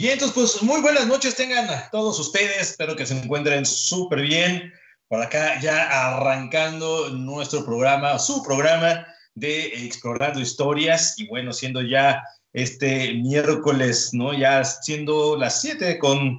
[0.00, 2.70] Y entonces, pues muy buenas noches tengan a todos ustedes.
[2.70, 4.72] Espero que se encuentren súper bien.
[5.08, 11.18] Por acá ya arrancando nuestro programa, su programa de Explorando Historias.
[11.18, 14.32] Y bueno, siendo ya este miércoles, ¿no?
[14.38, 16.38] Ya siendo las 7 con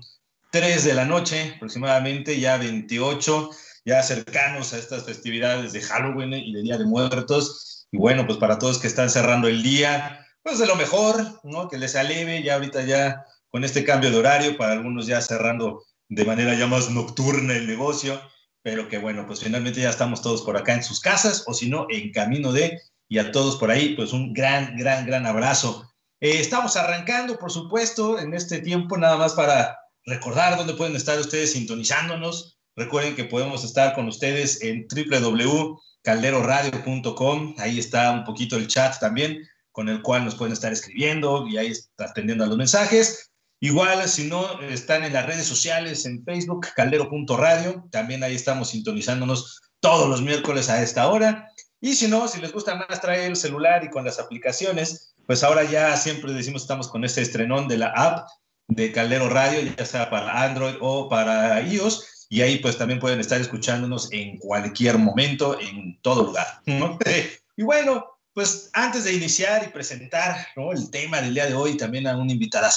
[0.52, 3.49] 3 de la noche aproximadamente, ya 28,
[3.84, 7.88] ya cercanos a estas festividades de Halloween y de Día de Muertos.
[7.91, 11.68] Y bueno, pues para todos que están cerrando el día, pues de lo mejor, ¿no?
[11.68, 15.83] Que les aleve, ya ahorita ya con este cambio de horario, para algunos ya cerrando
[16.09, 18.19] de manera ya más nocturna el negocio,
[18.61, 21.70] pero que bueno, pues finalmente ya estamos todos por acá en sus casas, o si
[21.70, 25.89] no, en camino de, y a todos por ahí, pues un gran, gran, gran abrazo.
[26.20, 31.20] Eh, estamos arrancando, por supuesto, en este tiempo, nada más para recordar dónde pueden estar
[31.20, 32.57] ustedes sintonizándonos.
[32.75, 39.39] Recuerden que podemos estar con ustedes en www.calderoradio.com, ahí está un poquito el chat también,
[39.71, 43.29] con el cual nos pueden estar escribiendo y ahí atendiendo a los mensajes.
[43.62, 47.88] Igual, si no, están en las redes sociales, en Facebook, caldero.radio.
[47.91, 51.49] También ahí estamos sintonizándonos todos los miércoles a esta hora.
[51.82, 55.43] Y si no, si les gusta más traer el celular y con las aplicaciones, pues
[55.43, 58.27] ahora ya siempre decimos estamos con este estrenón de la app
[58.68, 62.27] de Caldero Radio, ya sea para Android o para iOS.
[62.29, 66.47] Y ahí pues también pueden estar escuchándonos en cualquier momento, en todo lugar.
[67.57, 72.07] y bueno, pues antes de iniciar y presentar el tema del día de hoy, también
[72.07, 72.68] a un invitado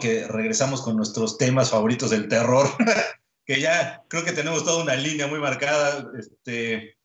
[0.00, 2.68] Que regresamos con nuestros temas favoritos del terror,
[3.46, 6.96] que ya creo que tenemos toda una línea muy marcada este,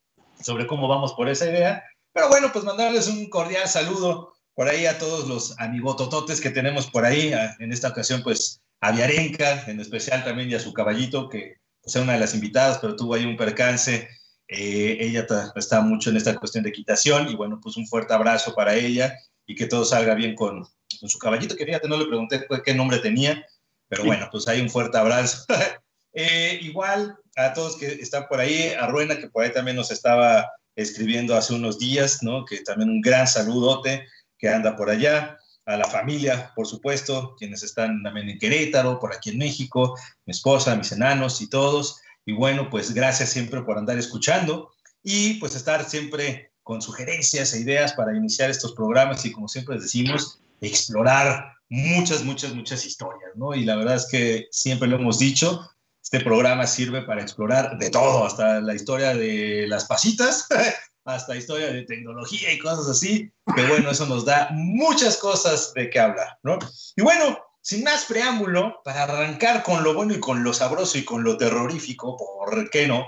[0.41, 1.83] sobre cómo vamos por esa idea.
[2.13, 6.87] Pero bueno, pues mandarles un cordial saludo por ahí a todos los amigotototes que tenemos
[6.91, 7.33] por ahí.
[7.59, 11.95] En esta ocasión, pues a Viarenca, en especial también y a su caballito, que pues,
[11.95, 14.07] es una de las invitadas, pero tuvo ahí un percance.
[14.47, 15.25] Eh, ella
[15.55, 19.15] está mucho en esta cuestión de equitación y bueno, pues un fuerte abrazo para ella
[19.45, 20.67] y que todo salga bien con,
[20.99, 23.45] con su caballito, que fíjate, no le pregunté qué nombre tenía,
[23.87, 25.45] pero bueno, pues hay un fuerte abrazo.
[26.11, 29.91] Eh, igual a todos que están por ahí, a Ruena, que por ahí también nos
[29.91, 32.45] estaba escribiendo hace unos días, ¿no?
[32.45, 34.07] Que también un gran saludote
[34.39, 35.37] que anda por allá,
[35.69, 39.95] a la familia, por supuesto, quienes están también en Querétaro, por aquí en México,
[40.25, 42.01] mi esposa, mis enanos y todos.
[42.25, 44.71] Y bueno, pues gracias siempre por andar escuchando
[45.03, 49.75] y pues estar siempre con sugerencias e ideas para iniciar estos programas y como siempre
[49.75, 53.53] les decimos, explorar muchas, muchas, muchas historias, ¿no?
[53.53, 55.69] Y la verdad es que siempre lo hemos dicho,
[56.01, 60.47] este programa sirve para explorar de todo, hasta la historia de las pasitas,
[61.05, 65.89] hasta historia de tecnología y cosas así, que bueno, eso nos da muchas cosas de
[65.89, 66.57] qué hablar, ¿no?
[66.95, 71.05] Y bueno, sin más preámbulo, para arrancar con lo bueno y con lo sabroso y
[71.05, 73.05] con lo terrorífico, ¿por qué no?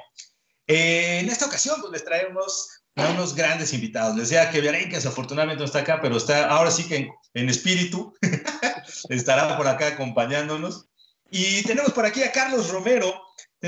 [0.67, 4.15] Eh, en esta ocasión pues, les traemos a unos grandes invitados.
[4.15, 8.13] Les decía que que desafortunadamente no está acá, pero está ahora sí que en, espíritu
[9.09, 10.87] estará por acá acompañándonos.
[11.29, 13.21] Y tenemos por aquí a Carlos Romero.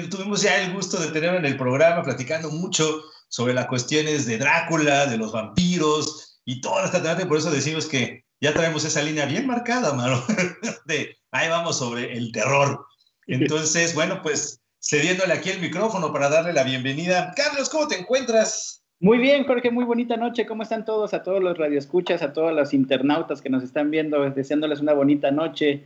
[0.10, 4.38] Tuvimos ya el gusto de tenerlo en el programa platicando mucho sobre las cuestiones de
[4.38, 7.26] Drácula, de los vampiros y toda esta tarde.
[7.26, 10.22] Por eso decimos que ya traemos esa línea bien marcada, mano,
[10.86, 12.86] de ahí vamos sobre el terror.
[13.28, 17.34] Entonces, bueno, pues cediéndole aquí el micrófono para darle la bienvenida.
[17.38, 18.83] Carlos, ¿cómo te encuentras?
[19.04, 20.46] Muy bien, Jorge, muy bonita noche.
[20.46, 21.14] ¿Cómo están todos?
[21.14, 25.30] A todos los radioescuchas, a todos los internautas que nos están viendo, deseándoles una bonita
[25.30, 25.84] noche.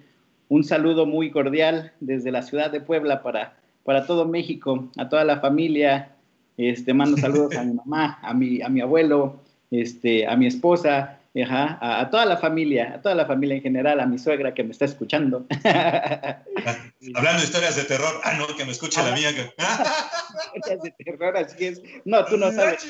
[0.49, 5.23] Un saludo muy cordial desde la ciudad de Puebla para, para todo México, a toda
[5.23, 6.11] la familia.
[6.57, 9.39] Este, mando saludos a mi mamá, a mi, a mi abuelo,
[9.71, 13.99] este, a mi esposa, Ajá, a, toda la familia, a toda la familia en general,
[13.99, 15.45] a mi suegra que me está escuchando.
[17.15, 19.29] Hablando de historias de terror, ah, no, que me escuche la mía.
[20.55, 21.81] historias de terror, así es.
[22.05, 22.85] No, tú no sabes.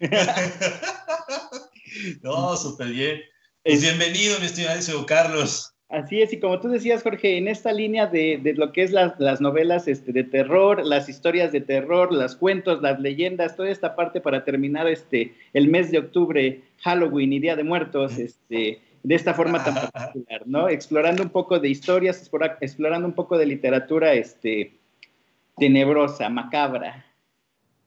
[2.22, 3.20] no, súper bien.
[3.62, 5.74] Pues bienvenido, mi estimado Carlos.
[5.94, 8.90] Así es, y como tú decías, Jorge, en esta línea de, de lo que es
[8.90, 13.68] las, las novelas este, de terror, las historias de terror, los cuentos, las leyendas, toda
[13.68, 18.80] esta parte para terminar este, el mes de octubre, Halloween y Día de Muertos, este,
[19.02, 20.68] de esta forma tan particular, ¿no?
[20.68, 24.78] Explorando un poco de historias, explorando un poco de literatura este,
[25.56, 27.04] tenebrosa, macabra.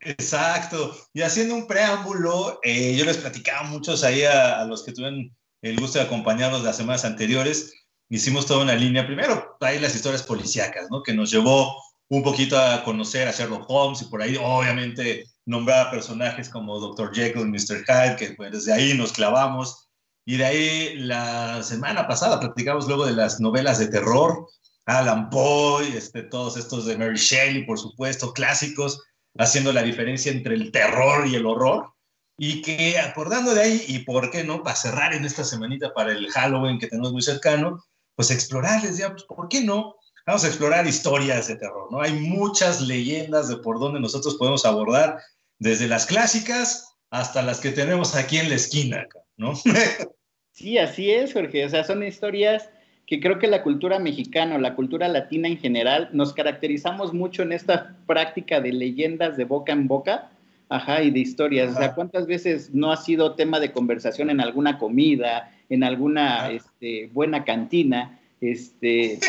[0.01, 0.95] Exacto.
[1.13, 5.31] Y haciendo un preámbulo, eh, yo les platicaba muchos ahí a, a los que tuvieron
[5.61, 7.73] el gusto de acompañarnos las semanas anteriores
[8.09, 9.05] hicimos toda una línea.
[9.05, 11.03] Primero, hay las historias policíacas, ¿no?
[11.03, 11.75] Que nos llevó
[12.09, 17.15] un poquito a conocer a Sherlock Holmes y por ahí, obviamente, nombrar personajes como Dr.
[17.15, 17.85] Jekyll, Mr.
[17.87, 19.89] Hyde, que pues, desde ahí nos clavamos.
[20.25, 24.45] Y de ahí, la semana pasada, platicamos luego de las novelas de terror,
[24.85, 29.01] Alan Poe, este, todos estos de Mary Shelley, por supuesto, clásicos,
[29.37, 31.93] haciendo la diferencia entre el terror y el horror.
[32.37, 36.11] Y que acordando de ahí, y por qué no, para cerrar en esta semanita para
[36.11, 37.81] el Halloween que tenemos muy cercano,
[38.15, 39.95] pues explorarles, ya, pues, ¿por qué no?
[40.25, 42.01] Vamos a explorar historias de terror, ¿no?
[42.01, 45.21] Hay muchas leyendas de por donde nosotros podemos abordar,
[45.59, 49.07] desde las clásicas hasta las que tenemos aquí en la esquina,
[49.37, 49.53] ¿no?
[50.51, 51.65] Sí, así es, Jorge.
[51.65, 52.67] O sea, son historias
[53.05, 57.51] que creo que la cultura mexicana, la cultura latina en general, nos caracterizamos mucho en
[57.51, 60.31] esta práctica de leyendas de boca en boca,
[60.69, 61.75] ajá, y de historias.
[61.75, 66.49] O sea, ¿cuántas veces no ha sido tema de conversación en alguna comida, en alguna
[66.49, 68.19] este, buena cantina?
[68.41, 69.19] Este,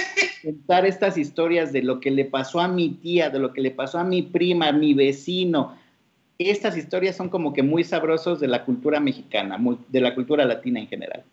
[0.42, 3.70] contar estas historias de lo que le pasó a mi tía, de lo que le
[3.70, 5.76] pasó a mi prima, a mi vecino.
[6.38, 9.58] Estas historias son como que muy sabrosos de la cultura mexicana,
[9.88, 11.24] de la cultura latina en general.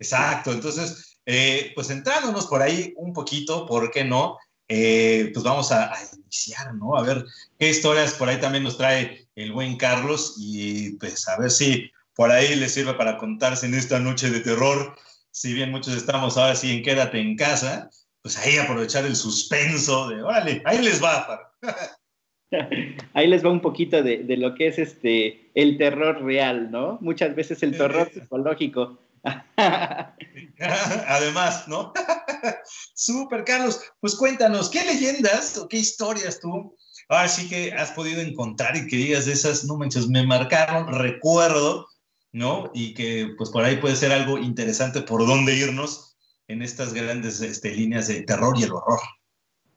[0.00, 4.38] Exacto, entonces eh, pues entrándonos por ahí un poquito, ¿por qué no?
[4.68, 6.96] Eh, pues vamos a, iniciar, ¿no?
[6.96, 7.24] A ver
[7.58, 11.90] qué historias por ahí también nos trae el buen Carlos y pues a ver si
[12.14, 14.96] por ahí les sirve para contarse en esta noche de terror.
[15.30, 17.90] Si bien muchos estamos ahora sí en quédate en casa,
[18.22, 21.52] pues ahí aprovechar el suspenso de, órale, ahí les va.
[23.14, 26.98] Ahí les va un poquito de, de, lo que es este el terror real, ¿no?
[27.00, 28.98] Muchas veces el terror psicológico
[31.08, 31.92] Además, ¿no?
[32.94, 33.80] Súper, Carlos.
[34.00, 36.74] Pues cuéntanos, ¿qué leyendas o qué historias tú
[37.08, 40.92] ahora sí que has podido encontrar y que digas de esas, no manches, me marcaron,
[40.92, 41.86] recuerdo,
[42.32, 42.70] ¿no?
[42.74, 46.16] Y que pues por ahí puede ser algo interesante por dónde irnos
[46.48, 49.00] en estas grandes este, líneas de terror y el horror.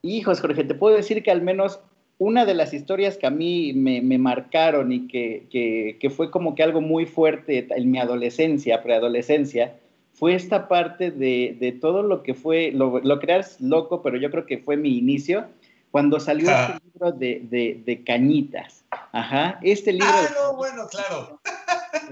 [0.02, 1.80] Hijos, Jorge, te puedo decir que al menos
[2.20, 6.82] una de las historias que a mí me, marcaron y que, fue como que algo
[6.82, 9.76] muy fuerte en mi adolescencia, preadolescencia,
[10.14, 14.46] fue esta parte de, todo lo que fue, lo, lo creas loco, pero yo creo
[14.46, 15.46] que fue mi inicio,
[15.92, 18.84] cuando salió este libro de, Cañitas.
[19.12, 20.08] Ajá, este libro...
[20.10, 21.40] Ah, no, bueno, claro.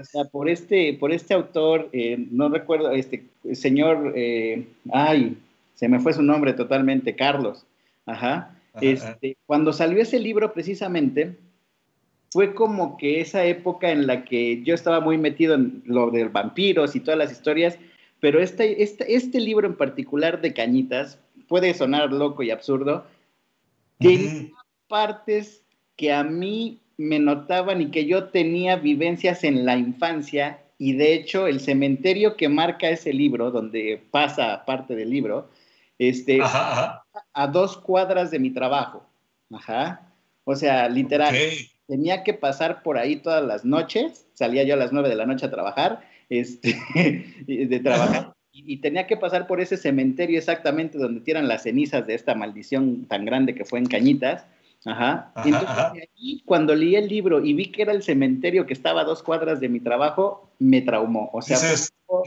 [0.00, 5.38] O sea, por este, por este autor, eh, no recuerdo, este señor, eh, ay,
[5.74, 7.64] se me fue su nombre totalmente, Carlos.
[8.04, 8.55] Ajá.
[8.80, 11.38] Este, cuando salió ese libro precisamente,
[12.30, 16.28] fue como que esa época en la que yo estaba muy metido en lo de
[16.28, 17.78] vampiros y todas las historias,
[18.20, 21.18] pero este, este, este libro en particular de Cañitas
[21.48, 23.06] puede sonar loco y absurdo,
[23.98, 24.52] tiene
[24.88, 25.64] partes
[25.96, 31.14] que a mí me notaban y que yo tenía vivencias en la infancia y de
[31.14, 35.48] hecho el cementerio que marca ese libro, donde pasa parte del libro,
[35.98, 39.04] este, a dos cuadras de mi trabajo.
[39.52, 40.12] Ajá.
[40.44, 41.34] O sea, literal.
[41.86, 44.26] Tenía que pasar por ahí todas las noches.
[44.34, 46.76] Salía yo a las nueve de la noche a trabajar, este,
[47.46, 48.32] de trabajar.
[48.52, 53.04] Y, tenía que pasar por ese cementerio exactamente donde tiran las cenizas de esta maldición
[53.04, 54.46] tan grande que fue en Cañitas.
[54.84, 55.32] Ajá.
[55.44, 56.08] entonces,
[56.44, 59.60] cuando leí el libro y vi que era el cementerio que estaba a dos cuadras
[59.60, 61.28] de mi trabajo, me traumó.
[61.32, 61.58] O sea,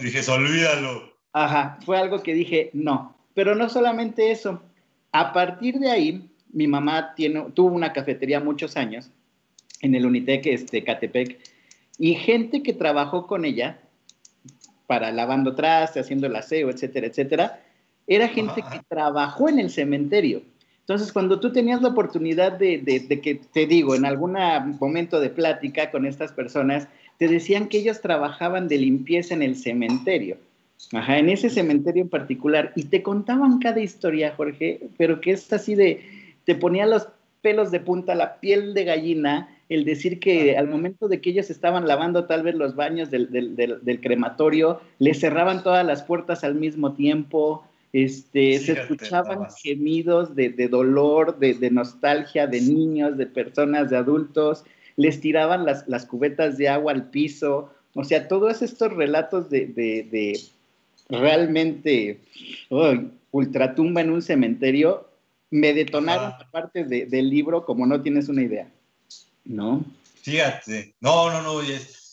[0.01, 1.13] dije, olvídalo.
[1.31, 4.61] Ajá, fue algo que dije, no, pero no solamente eso.
[5.13, 9.11] A partir de ahí, mi mamá tiene, tuvo una cafetería muchos años
[9.79, 11.39] en el Unitec este, Catepec
[11.97, 13.79] y gente que trabajó con ella
[14.87, 17.63] para lavando trastes, haciendo el aseo, etcétera, etcétera,
[18.07, 20.41] era gente que trabajó en el cementerio.
[20.81, 24.35] Entonces, cuando tú tenías la oportunidad de, de, que, te digo, en algún
[24.81, 29.55] momento de plática con estas personas, te decían que ellos trabajaban de limpieza en el
[29.55, 30.39] cementerio.
[30.93, 32.71] Ajá, en ese cementerio en particular.
[32.75, 36.01] Y te contaban cada historia, Jorge, pero que es así de,
[36.45, 37.07] te ponía los
[37.41, 41.49] pelos de punta, la piel de gallina, el decir que al momento de que ellos
[41.49, 46.93] estaban lavando tal vez los baños del, crematorio, les cerraban todas las puertas al mismo
[46.93, 54.65] tiempo, este, se escuchaban gemidos de, dolor, de, nostalgia de niños, de personas, de adultos,
[54.95, 60.39] les tiraban las, las cubetas de agua al piso, o sea, todos estos relatos de,
[61.09, 62.21] realmente
[63.31, 65.09] ultratumba en un cementerio,
[65.51, 68.71] me detonaron parte del libro como no tienes una idea,
[69.43, 69.83] ¿no?
[70.21, 71.61] Fíjate, no, no, no,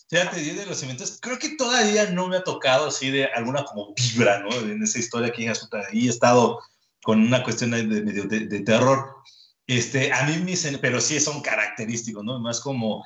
[0.09, 3.93] fíjate, de los cementerios, creo que todavía no me ha tocado así de alguna como
[3.93, 4.49] vibra, ¿no?
[4.51, 6.59] En esa historia que ahí he estado
[7.03, 9.15] con una cuestión de, de, terror.
[9.67, 12.39] Este, a mí me dicen, pero sí son característicos, ¿no?
[12.39, 13.05] Más como,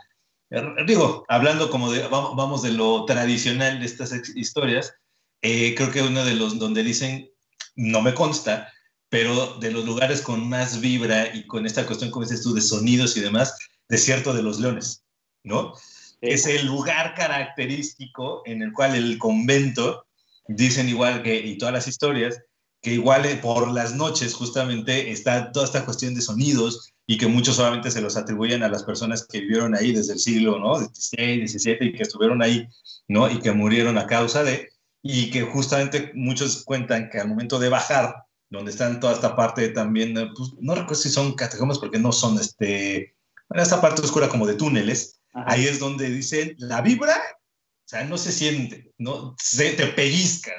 [0.88, 4.94] digo, hablando como de, vamos de lo tradicional de estas historias,
[5.42, 7.30] eh, creo que uno de los donde dicen,
[7.76, 8.72] no me consta,
[9.10, 12.62] pero de los lugares con más vibra y con esta cuestión, como dices tú, de
[12.62, 13.56] sonidos y demás,
[13.90, 15.04] Desierto de los Leones,
[15.44, 15.74] ¿no?
[16.22, 20.06] Es el lugar característico en el cual el convento,
[20.48, 22.42] dicen igual que, y todas las historias,
[22.82, 27.28] que igual eh, por las noches justamente está toda esta cuestión de sonidos y que
[27.28, 30.76] muchos solamente se los atribuyen a las personas que vivieron ahí desde el siglo, ¿no?
[30.80, 32.66] XVI, XVII y que estuvieron ahí,
[33.10, 33.30] ¿no?
[33.30, 34.70] Y que murieron a causa de,
[35.02, 38.16] y que justamente muchos cuentan que al momento de bajar,
[38.50, 42.38] donde están toda esta parte también, pues, no recuerdo si son catacumbas porque no son,
[42.40, 43.16] este,
[43.56, 48.18] esta parte oscura como de túneles, ahí es donde dicen, la vibra, o sea, no
[48.18, 50.52] se siente, no se te pellizca,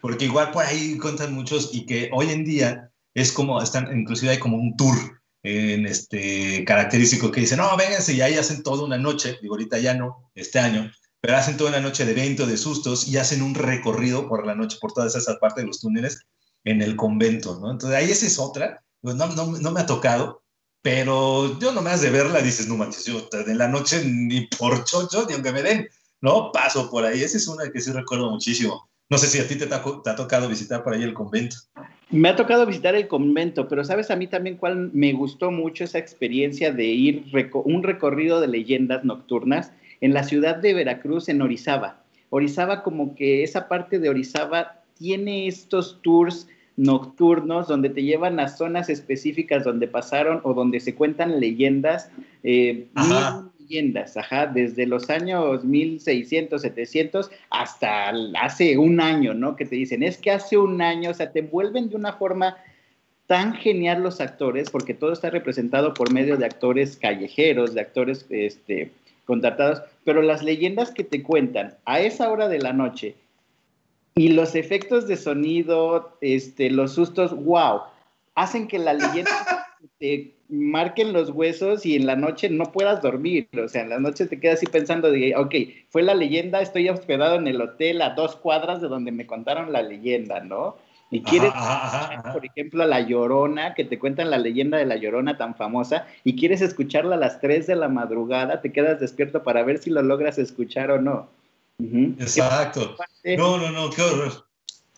[0.00, 4.32] porque igual por ahí cuentan muchos y que hoy en día es como, están, inclusive
[4.32, 4.96] hay como un tour
[5.42, 9.78] en este característico que dicen, no, vénganse y ahí hacen toda una noche, digo, ahorita
[9.78, 10.90] ya no, este año,
[11.24, 14.54] pero hacen toda una noche de evento, de sustos y hacen un recorrido por la
[14.54, 16.20] noche, por todas esas partes de los túneles
[16.64, 17.70] en el convento, ¿no?
[17.70, 20.42] Entonces ahí esa es otra, pues no, no, no me ha tocado,
[20.82, 25.24] pero yo nomás de verla dices, no manches, yo de la noche ni por chocho,
[25.26, 25.88] ni aunque me den,
[26.20, 26.52] ¿no?
[26.52, 28.86] Paso por ahí, esa es una que sí recuerdo muchísimo.
[29.08, 31.56] No sé si a ti te, te ha tocado visitar por ahí el convento.
[32.10, 35.84] Me ha tocado visitar el convento, pero sabes a mí también cuál me gustó mucho
[35.84, 37.24] esa experiencia de ir
[37.64, 39.72] un recorrido de leyendas nocturnas
[40.04, 42.02] en la ciudad de Veracruz, en Orizaba.
[42.28, 46.46] Orizaba como que esa parte de Orizaba tiene estos tours
[46.76, 52.10] nocturnos donde te llevan a zonas específicas donde pasaron o donde se cuentan leyendas,
[52.42, 52.86] eh,
[53.58, 59.56] leyendas, ajá, desde los años 1600, 700 hasta hace un año, ¿no?
[59.56, 62.58] Que te dicen, es que hace un año, o sea, te envuelven de una forma
[63.26, 68.26] tan genial los actores, porque todo está representado por medio de actores callejeros, de actores
[68.28, 68.90] este,
[69.24, 73.16] contratados, pero las leyendas que te cuentan a esa hora de la noche
[74.14, 77.80] y los efectos de sonido, este, los sustos, wow,
[78.34, 79.66] hacen que la leyenda
[79.98, 83.48] te marquen los huesos y en la noche no puedas dormir.
[83.62, 85.54] O sea, en la noche te quedas así pensando, de, ok,
[85.88, 89.72] fue la leyenda, estoy hospedado en el hotel a dos cuadras de donde me contaron
[89.72, 90.76] la leyenda, ¿no?
[91.10, 91.52] Y quieres,
[92.32, 96.06] por ejemplo, a La Llorona, que te cuentan la leyenda de La Llorona tan famosa,
[96.24, 99.90] y quieres escucharla a las 3 de la madrugada, te quedas despierto para ver si
[99.90, 101.28] lo logras escuchar o no.
[102.18, 102.96] Exacto.
[103.36, 104.46] No, no, no, qué horror.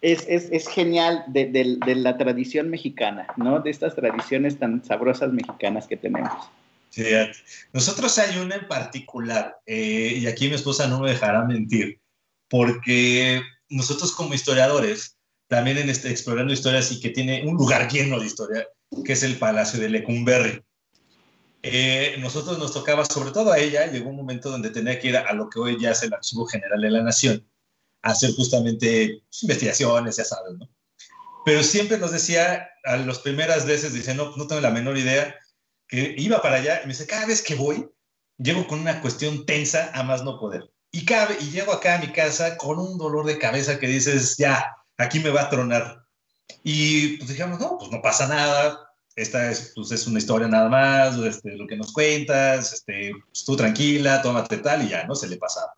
[0.03, 3.61] Es, es, es genial de, de, la tradición mexicana, ¿no?
[3.61, 6.33] De estas tradiciones tan sabrosas mexicanas que tenemos.
[6.91, 7.05] Sí,
[7.73, 12.01] nosotros hay una en particular, eh, y aquí mi esposa no me dejará mentir,
[12.49, 15.16] porque nosotros como historiadores,
[15.49, 18.67] también en este, explorando historias y que tiene un lugar lleno de historia,
[19.05, 20.63] que es el Palacio de Lecumberri.
[21.63, 25.17] Eh, nosotros nos tocaba, sobre todo a ella, llegó un momento donde tenía que ir
[25.17, 27.45] a, lo que hoy ya es el Archivo General de la Nación,
[28.03, 30.69] a hacer justamente investigaciones, ya sabes, ¿no?
[31.45, 35.37] Pero siempre nos decía, a las primeras veces, dice, no, no tengo la menor idea,
[35.89, 37.89] que iba para allá, y me dice, cada vez que voy,
[38.39, 40.71] llego con una cuestión tensa a más no poder.
[40.91, 44.37] Y, cabe, y llego acá a mi casa con un dolor de cabeza que dices,
[44.37, 46.05] ya, aquí me va a tronar.
[46.63, 48.87] Y pues dijimos, no, pues no pasa nada,
[49.17, 53.45] esta es, pues, es una historia nada más, este, lo que nos cuentas, este, pues,
[53.45, 55.15] tú tranquila, tómate tal y ya, ¿no?
[55.15, 55.75] Se le pasaba.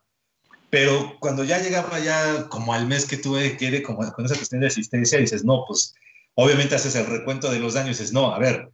[0.69, 4.35] Pero cuando ya llegaba ya como al mes que tuve que ir como con esa
[4.35, 5.95] cuestión de asistencia, dices, no, pues
[6.35, 8.69] obviamente haces el recuento de los daños y dices, no, a ver,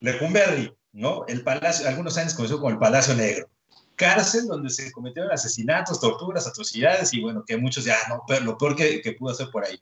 [0.00, 1.24] Lecumberri, ¿no?
[1.28, 3.48] El palacio, algunos años conoció como el Palacio Negro.
[3.96, 8.58] Cárcel donde se cometieron asesinatos, torturas, atrocidades y bueno, que muchos ya, no, pero lo
[8.58, 9.80] peor que, pudo hacer por ahí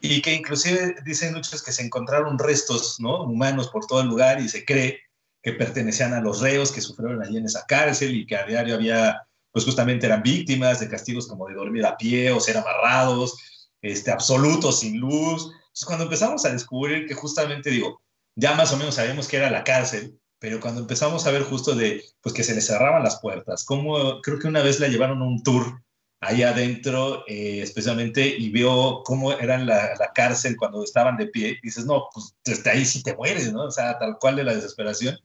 [0.00, 3.22] y que inclusive dicen muchos que se encontraron restos ¿no?
[3.22, 5.00] humanos por todo el lugar y se cree
[5.42, 8.74] que pertenecían a los reos que sufrieron allí en esa cárcel y que a diario
[8.74, 13.36] había, pues justamente eran víctimas de castigos como de dormir a pie o ser amarrados,
[13.80, 15.50] este, absolutos, sin luz.
[15.52, 18.00] Entonces, cuando empezamos a descubrir que justamente, digo,
[18.36, 21.76] ya más o menos sabíamos que era la cárcel, pero cuando empezamos a ver justo
[21.76, 25.22] de, pues que se le cerraban las puertas, como creo que una vez la llevaron
[25.22, 25.80] a un tour
[26.20, 31.60] ahí adentro, eh, especialmente, y veo cómo era la, la, cárcel cuando estaban de pie,
[31.62, 33.66] dices, no, pues desde ahí sí te mueres, ¿no?
[33.66, 35.16] O sea, tal cual de la desesperación.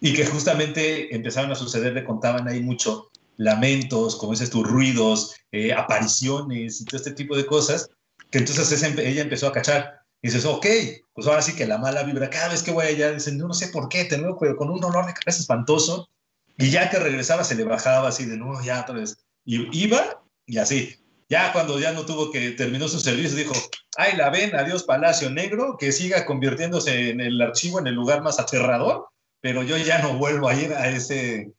[0.00, 5.34] Y que justamente empezaron a suceder, le contaban ahí mucho lamentos, como dices tú, ruidos,
[5.52, 7.90] eh, apariciones y todo este tipo de cosas,
[8.30, 10.01] que entonces ella empezó a cachar.
[10.22, 10.66] Y dices, ok,
[11.12, 13.54] pues ahora sí que la mala vibra, cada vez que voy allá, dicen, no, no
[13.54, 16.08] sé por qué, tengo con un dolor de cabeza espantoso,
[16.56, 19.18] y ya que regresaba se le bajaba así de nuevo, ya otra vez.
[19.44, 20.96] Y iba y así.
[21.28, 23.54] Ya cuando ya no tuvo que terminó su servicio, dijo,
[23.96, 28.22] ay, la ven, adiós Palacio Negro, que siga convirtiéndose en el archivo en el lugar
[28.22, 29.08] más aterrador,
[29.40, 31.50] pero yo ya no vuelvo a ir a ese,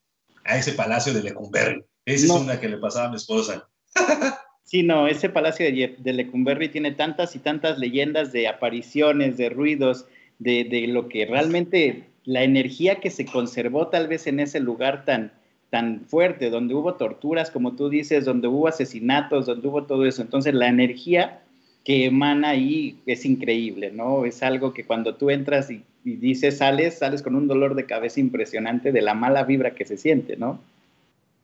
[0.46, 1.84] a ese Palacio de Lecumberri.
[2.06, 3.68] Esa es una que le pasaba a mi esposa.
[4.74, 9.50] Sí, no, ese Palacio de, de Lecumberri tiene tantas y tantas leyendas de apariciones, de
[9.50, 10.08] ruidos,
[10.40, 15.06] de, de lo que realmente la energía que se conservó tal vez en ese lugar
[15.06, 15.32] tan,
[15.70, 20.24] tan fuerte, donde hubo torturas, como tú dices, donde hubo asesinatos, donde hubo todo eso.
[20.24, 21.44] Entonces la energía
[21.86, 24.26] que emana ahí es increíble, ¿no?
[24.26, 28.20] Es algo que cuando tú entras y, dices sales, sales con un dolor de cabeza
[28.20, 30.60] impresionante de la mala vibra que se siente, ¿no?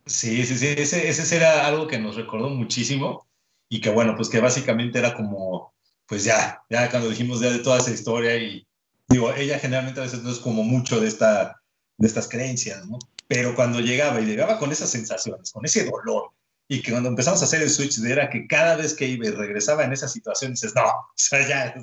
[0.10, 3.28] Sí, sí, sí, ese, ese era algo que nos recordó muchísimo
[3.70, 5.76] y que bueno, pues que básicamente era como,
[6.08, 8.68] pues ya, ya cuando dijimos ya de toda esa historia y
[9.08, 11.62] digo, ella generalmente a veces no es como mucho de, esta,
[11.98, 12.98] de estas creencias, ¿no?
[13.28, 16.32] Pero cuando llegaba y llegaba con esas sensaciones, con ese dolor,
[16.68, 19.32] y que cuando empezamos a hacer el switch era que cada vez que iba y
[19.32, 21.76] regresaba en esa situación, dices, no, o sea, ya,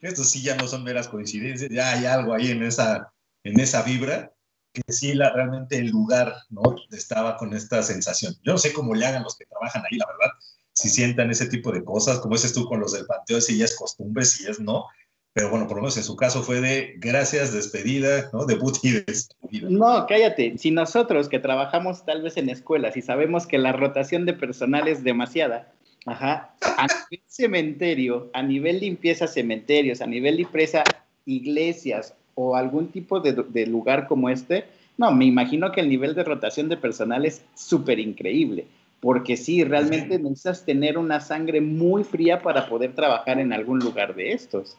[0.00, 3.10] esto sí ya no son meras coincidencias, ya hay algo ahí en esa,
[3.44, 4.30] en esa vibra,
[4.72, 6.62] que sí la, realmente el lugar, ¿no?
[6.90, 8.34] Estaba con esta sensación.
[8.42, 10.32] Yo no sé cómo le hagan los que trabajan ahí, la verdad,
[10.72, 13.64] si sientan ese tipo de cosas, como dices tú con los del panteón, si ya
[13.64, 14.86] es costumbre, si es no,
[15.32, 18.46] pero bueno, por lo menos en su caso fue de gracias, despedida, ¿no?
[18.46, 19.68] Debut y despedida.
[19.70, 24.26] No, cállate, si nosotros que trabajamos tal vez en escuelas y sabemos que la rotación
[24.26, 25.72] de personal es demasiada,
[26.06, 30.82] ajá, a nivel cementerio, a nivel limpieza cementerios, a nivel limpieza
[31.26, 34.64] iglesias o algún tipo de, de lugar como este,
[34.96, 38.66] no, me imagino que el nivel de rotación de personal es súper increíble
[39.00, 44.14] porque sí, realmente necesitas tener una sangre muy fría para poder trabajar en algún lugar
[44.14, 44.76] de estos.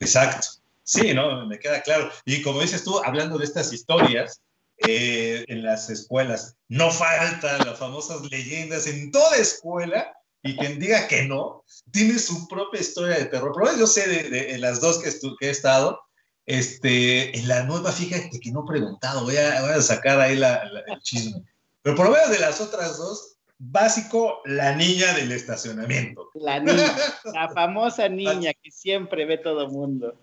[0.00, 0.48] Exacto.
[0.82, 2.10] Sí, no, me queda claro.
[2.24, 4.42] Y como dices tú, hablando de estas historias,
[4.88, 11.06] eh, en las escuelas, no faltan las famosas leyendas en toda escuela, y quien diga
[11.06, 13.52] que no, tiene su propia historia de terror.
[13.54, 16.00] Pero yo sé de, las dos que, que, he estado,
[16.46, 20.36] este, en la nueva, fíjate que no he preguntado, voy a, voy a sacar ahí
[20.36, 21.42] la, el chisme.
[21.82, 26.30] Pero por lo menos de las otras dos, básico, la niña del estacionamiento.
[26.34, 26.92] La niña,
[27.32, 30.14] la famosa niña que siempre ve todo el mundo.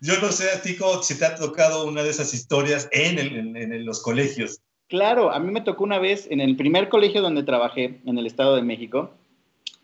[0.00, 3.18] Yo no sé a ti si te ha tocado una de esas historias en,
[3.56, 4.60] en, los colegios.
[4.88, 8.26] Claro, a mí me tocó una vez en el primer colegio donde trabajé, en el
[8.26, 9.12] Estado de México,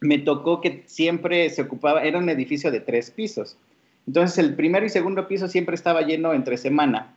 [0.01, 3.57] me tocó que siempre se ocupaba, era un edificio de tres pisos.
[4.07, 7.15] Entonces el primero y segundo piso siempre estaba lleno entre semana.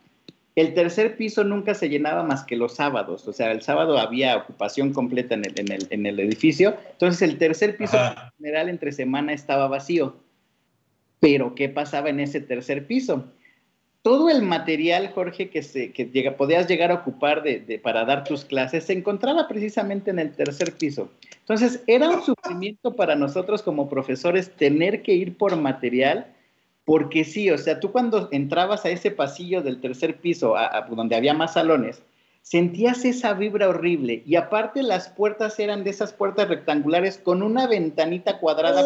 [0.56, 4.38] El tercer piso nunca se llenaba más que los sábados, o sea, el sábado había
[4.38, 9.34] ocupación completa en el, en el, edificio, entonces el tercer piso en general entre semana
[9.34, 10.16] estaba vacío.
[11.20, 13.26] Pero, ¿qué pasaba en ese tercer piso?
[14.04, 18.26] Todo el material, Jorge, que, se, que llega, podías llegar a ocupar de, para dar
[18.26, 21.10] tus clases, se encontraba precisamente en el tercer piso.
[21.40, 26.28] Entonces, era un sufrimiento para nosotros como profesores tener que ir por material
[26.86, 30.56] porque sí, o sea, tú cuando entrabas a ese pasillo del tercer piso,
[30.90, 32.02] donde había más salones,
[32.42, 34.22] sentías esa vibra horrible.
[34.26, 38.84] Y aparte las puertas eran de esas puertas rectangulares con una ventanita cuadrada.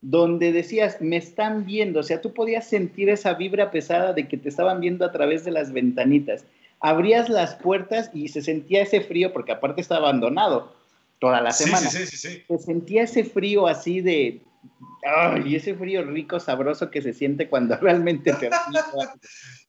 [0.00, 2.00] Donde decías, me están viendo.
[2.00, 5.44] O sea, tú podías sentir esa vibra pesada de que te estaban viendo a través
[5.44, 6.44] de las ventanitas.
[6.80, 10.74] Abrías las puertas y se sentía ese frío, porque aparte estaba abandonado
[11.20, 11.88] toda la semana.
[11.88, 14.42] Sí, sí, sí, se sentía ese frío así de,
[15.44, 18.50] y ese frío rico, sabroso que se siente cuando realmente te...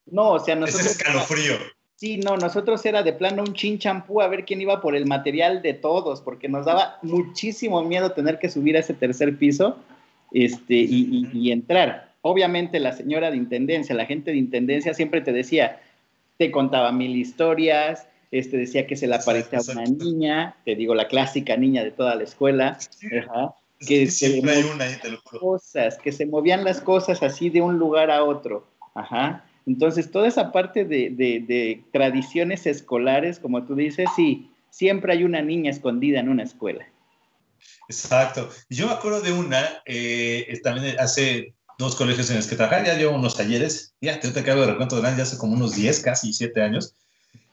[0.05, 0.85] No, o sea, nosotros...
[0.85, 1.55] Ese escalofrío.
[1.95, 5.05] Sí, no, nosotros era de plano un chin champú a ver quién iba por el
[5.05, 9.77] material de todos, porque nos daba muchísimo miedo tener que subir a ese tercer piso
[10.33, 12.13] este, y, entrar.
[12.21, 15.79] Obviamente la señora de intendencia, la gente de intendencia siempre te decía,
[16.37, 20.95] te contaba mil historias, este, decía que se le aparecía a una niña, te digo,
[20.95, 22.77] la clásica niña de toda la escuela,
[23.21, 24.41] ajá, que se
[25.39, 28.67] cosas, que se movían las cosas así de un lugar a otro.
[28.93, 29.45] Ajá.
[29.65, 35.71] Entonces, toda esa parte de, tradiciones escolares, como tú dices, sí, siempre hay una niña
[35.71, 36.88] escondida en una escuela.
[37.89, 38.49] Exacto.
[38.69, 42.97] Yo me acuerdo de una, eh, también hace dos colegios en los que trabajaba, ya
[42.97, 45.99] llevo unos talleres, ya te, te acabo de recuento de ya hace como unos 10,
[46.01, 46.95] casi 7 años,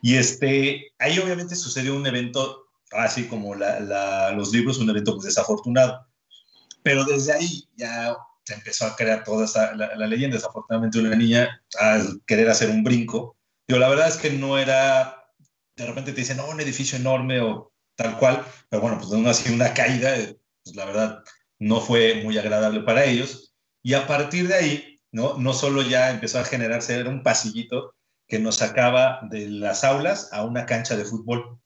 [0.03, 6.07] y este, ahí obviamente sucedió un evento, así como los libros, un evento pues, desafortunado.
[6.83, 10.37] Pero desde ahí ya se empezó a crear toda esa, la, leyenda.
[10.37, 13.37] Desafortunadamente, una niña al querer hacer un brinco,
[13.69, 15.25] yo la verdad es que no era,
[15.77, 19.29] de repente te dicen, no, un edificio enorme o tal cual, pero bueno, pues no
[19.31, 20.15] así una caída,
[20.65, 21.25] pues la verdad
[21.59, 23.55] no fue muy agradable para ellos.
[23.83, 25.39] Y a partir de ahí, ¿no?
[25.39, 27.95] No solo ya empezó a generarse, era un pasillito
[28.27, 31.61] que nos sacaba de las aulas a una cancha de fútbol.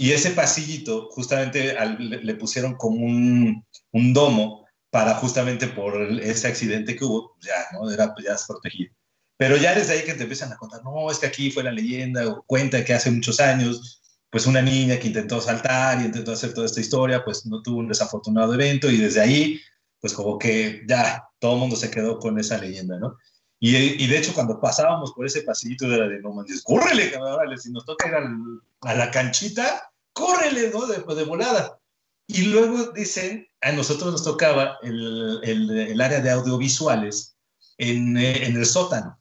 [0.00, 6.94] Y ese pasillito, justamente le, pusieron como un, un, domo para justamente por ese accidente
[6.94, 7.90] que hubo, ya, ¿no?
[7.90, 8.94] Era ya protegido.
[9.36, 11.72] Pero ya desde ahí que te empiezan a contar, no, es que aquí fue la
[11.72, 16.30] leyenda, o cuenta que hace muchos años, pues una niña que intentó saltar y intentó
[16.30, 19.60] hacer toda esta historia, pues no tuvo un desafortunado evento y desde ahí,
[20.00, 23.16] pues como que ya todo el mundo se quedó con esa leyenda, ¿no?
[23.58, 27.10] Y, y, de hecho, cuando pasábamos por ese pasillito de la de no manches, córrele,
[27.10, 29.87] cabrón, si nos toca ir a la canchita,
[30.18, 30.86] córrele, ¿no?
[30.86, 31.78] De, de volada.
[32.26, 37.36] Y luego dicen, a nosotros nos tocaba el, el, el área de audiovisuales
[37.78, 39.18] en, eh, en, el sótano.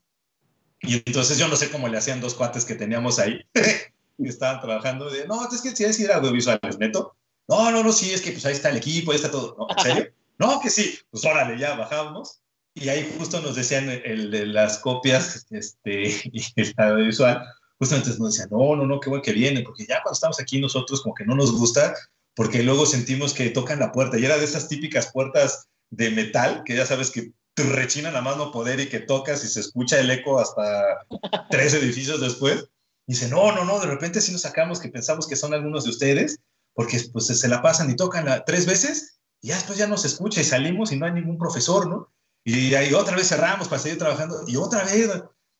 [0.81, 4.59] Y entonces yo no sé cómo le hacían dos cuates que teníamos ahí, que estaban
[4.59, 7.15] trabajando, de, no, es que si es ir a audiovisuales, neto.
[7.47, 9.55] No, no, no, sí, es que pues ahí está el equipo, ahí está todo.
[9.57, 9.67] ¿No?
[9.69, 10.11] ¿En serio?
[10.37, 10.99] no, que sí.
[11.09, 12.41] Pues órale, ya bajamos.
[12.73, 17.47] Y ahí justo nos decían el de las copias este, y el audiovisual,
[17.79, 20.59] justamente nos decían, no, no, no, qué bueno que viene, porque ya cuando estamos aquí
[20.59, 21.93] nosotros como que no nos gusta,
[22.35, 24.17] porque luego sentimos que tocan la puerta.
[24.17, 28.21] Y era de esas típicas puertas de metal, que ya sabes que te rechinan a
[28.21, 31.05] mano poder y que tocas y se escucha el eco hasta
[31.49, 32.65] tres edificios después.
[33.07, 35.85] Y dice, no, no, no, de repente sí nos sacamos que pensamos que son algunos
[35.85, 36.39] de ustedes,
[36.73, 40.05] porque pues se la pasan y tocan la, tres veces y ya después ya nos
[40.05, 42.11] escucha y salimos y no hay ningún profesor, ¿no?
[42.43, 45.09] Y ahí otra vez cerramos para seguir trabajando y otra vez.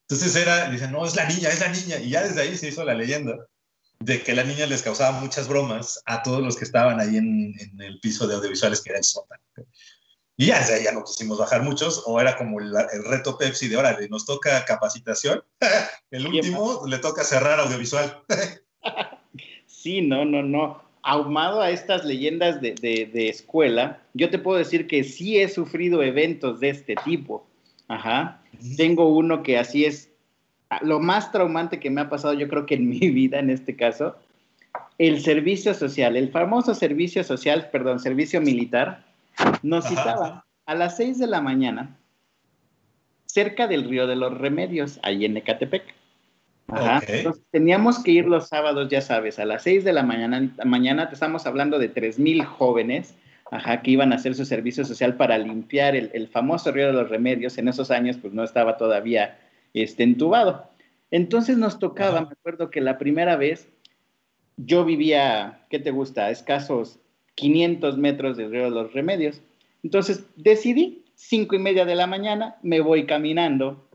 [0.10, 1.98] Entonces era, dicen, no, es la niña, es la niña.
[2.00, 3.36] Y ya desde ahí se hizo la leyenda
[4.00, 7.54] de que la niña les causaba muchas bromas a todos los que estaban ahí en,
[7.60, 9.42] en el piso de audiovisuales que era el sótano.
[10.40, 12.72] Y ya desde ahí ya no quisimos bajar muchos, o era como el,
[13.06, 15.44] reto Pepsi de, órale, nos toca capacitación,
[16.12, 18.22] el último le toca cerrar audiovisual.
[19.66, 20.86] sí, no, no, no.
[21.02, 25.50] Ahumado a estas leyendas de, de, de, escuela, yo te puedo decir que sí he
[25.50, 27.48] sufrido eventos de este tipo.
[27.88, 28.44] Ajá.
[28.76, 30.12] Tengo uno que así es
[30.82, 33.76] lo más traumante que me ha pasado, yo creo que en mi vida en este
[33.76, 34.16] caso,
[34.98, 39.06] el servicio social, el famoso servicio social, perdón, servicio militar,
[39.62, 41.98] nos citaba a las 6 de la mañana
[43.26, 45.84] cerca del río de los Remedios, ahí en Ecatepec.
[46.70, 47.02] Ajá.
[47.08, 51.08] Entonces, teníamos que ir los sábados, ya sabes, a las 6 de la mañana, mañana
[51.08, 53.16] te estamos hablando de 3.000 jóvenes,
[53.52, 56.94] ajá, que iban a hacer su servicio social para limpiar el, el, famoso río de
[56.94, 57.58] los Remedios.
[57.58, 59.40] En esos años, pues no estaba todavía
[59.74, 60.70] este, entubado.
[61.12, 63.70] Entonces nos tocaba, me acuerdo que la primera vez
[64.58, 66.30] yo vivía, ¿qué te gusta?
[66.30, 67.00] Escasos
[67.36, 69.42] 500 metros del río de los Remedios.
[69.84, 73.88] Entonces decidí, cinco y media de la mañana, me voy caminando.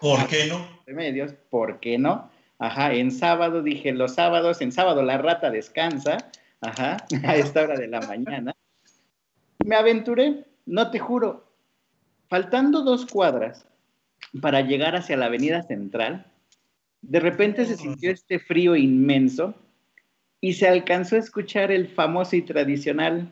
[0.00, 0.66] ¿Por qué no?
[0.86, 2.30] Remedios, ¿por qué no?
[2.58, 6.18] Ajá, en sábado dije, los sábados, en sábado la rata descansa,
[6.60, 8.54] ajá, a esta hora de la mañana.
[9.64, 11.44] Me aventuré, no te juro,
[12.28, 13.66] faltando dos cuadras
[14.40, 16.26] para llegar hacia la avenida central,
[17.02, 19.54] de repente se sintió este frío inmenso
[20.40, 23.28] y se alcanzó a escuchar el famoso y tradicional,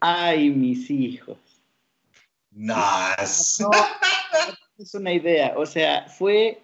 [0.00, 1.38] ay, mis hijos.
[2.50, 3.64] Nice.
[4.78, 6.60] es una idea, o sea, fue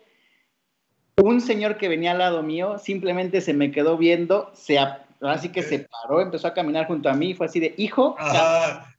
[1.23, 4.79] un señor que venía al lado mío, simplemente se me quedó viendo, se,
[5.20, 8.16] así que se paró, empezó a caminar junto a mí, fue así de, hijo,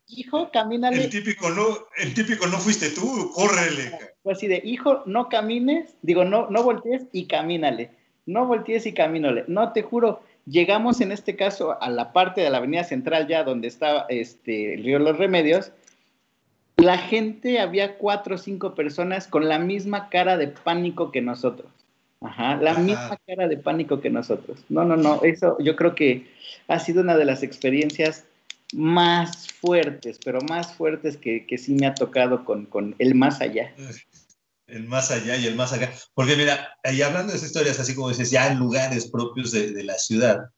[0.07, 1.03] hijo, camínale.
[1.03, 1.65] El típico no,
[1.97, 3.91] el típico no fuiste tú, córrele.
[4.23, 7.91] Fue así de, hijo, no camines, digo, no, no voltees y camínale,
[8.25, 12.49] no voltees y camínale, no te juro, Llegamos en este caso a la parte de
[12.49, 15.73] la avenida central ya donde estaba este, el río Los Remedios.
[16.77, 21.69] La gente, había cuatro o cinco personas con la misma cara de pánico que nosotros.
[22.21, 24.63] Ajá, la misma cara de pánico que nosotros.
[24.69, 26.27] No, no, no, eso yo creo que
[26.67, 28.25] ha sido una de las experiencias
[28.73, 33.39] más fuertes, pero más fuertes que, que sí me ha tocado con, con el más
[33.39, 33.71] allá
[34.67, 35.91] el más allá y el más acá.
[36.13, 39.71] Porque mira, ahí hablando de esas historias, así como dices, ya en lugares propios de,
[39.71, 40.51] de la ciudad,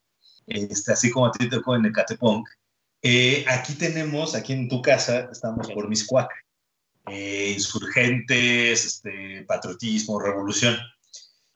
[0.47, 2.43] este, así como a ti te tocó en Ecatepec,
[3.01, 6.29] eh, aquí tenemos, aquí en tu casa, estamos por Miscuac,
[7.07, 10.75] eh, insurgentes, este, patriotismo, revolución.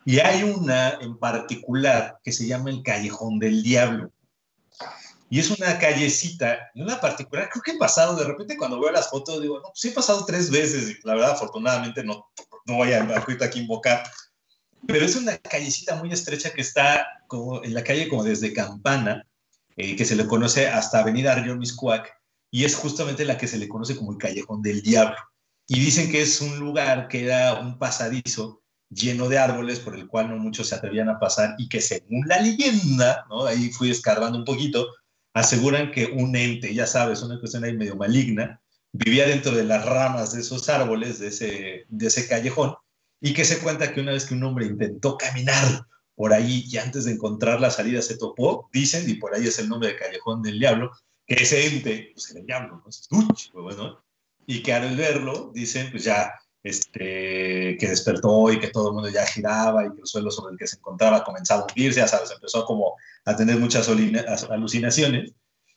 [0.06, 4.12] Y hay una en particular que se llama el Callejón del Diablo.
[5.30, 8.92] Y es una callecita, y una particular, creo que he pasado, de repente cuando veo
[8.92, 12.28] las fotos digo, no, pues he pasado tres veces, la verdad, afortunadamente no,
[12.66, 14.04] no voy a ahorita aquí invocar,
[14.86, 19.26] pero es una callecita muy estrecha que está como en la calle como desde Campana,
[19.76, 22.14] eh, que se le conoce hasta Avenida Río Miscuac,
[22.52, 25.18] y es justamente la que se le conoce como el Callejón del Diablo.
[25.66, 28.63] Y dicen que es un lugar que era un pasadizo
[28.94, 32.28] lleno de árboles por el cual no muchos se atrevían a pasar y que según
[32.28, 33.46] la leyenda, ¿no?
[33.46, 34.88] ahí fui escarbando un poquito,
[35.34, 39.86] aseguran que un ente, ya sabes, una cuestión ahí medio maligna, vivía dentro de las
[39.86, 42.76] ramas de esos árboles, de ese, callejón,
[43.20, 46.78] y que se cuenta que una vez que un hombre intentó caminar por ahí y
[46.78, 49.98] antes de encontrar la salida se topó, dicen, y por ahí es el nombre de
[49.98, 50.92] Callejón del Diablo,
[51.26, 52.90] que ese ente, pues era el diablo, ¿no?
[52.90, 54.04] Es pues bueno,
[54.46, 59.10] y que al verlo, dicen, pues ya este, que despertó y que todo el mundo
[59.10, 62.08] ya giraba y que el suelo sobre el que se encontraba comenzaba a hundirse, ya
[62.08, 62.96] sabes, empezó como
[63.26, 63.90] a tener muchas
[64.50, 65.34] alucinaciones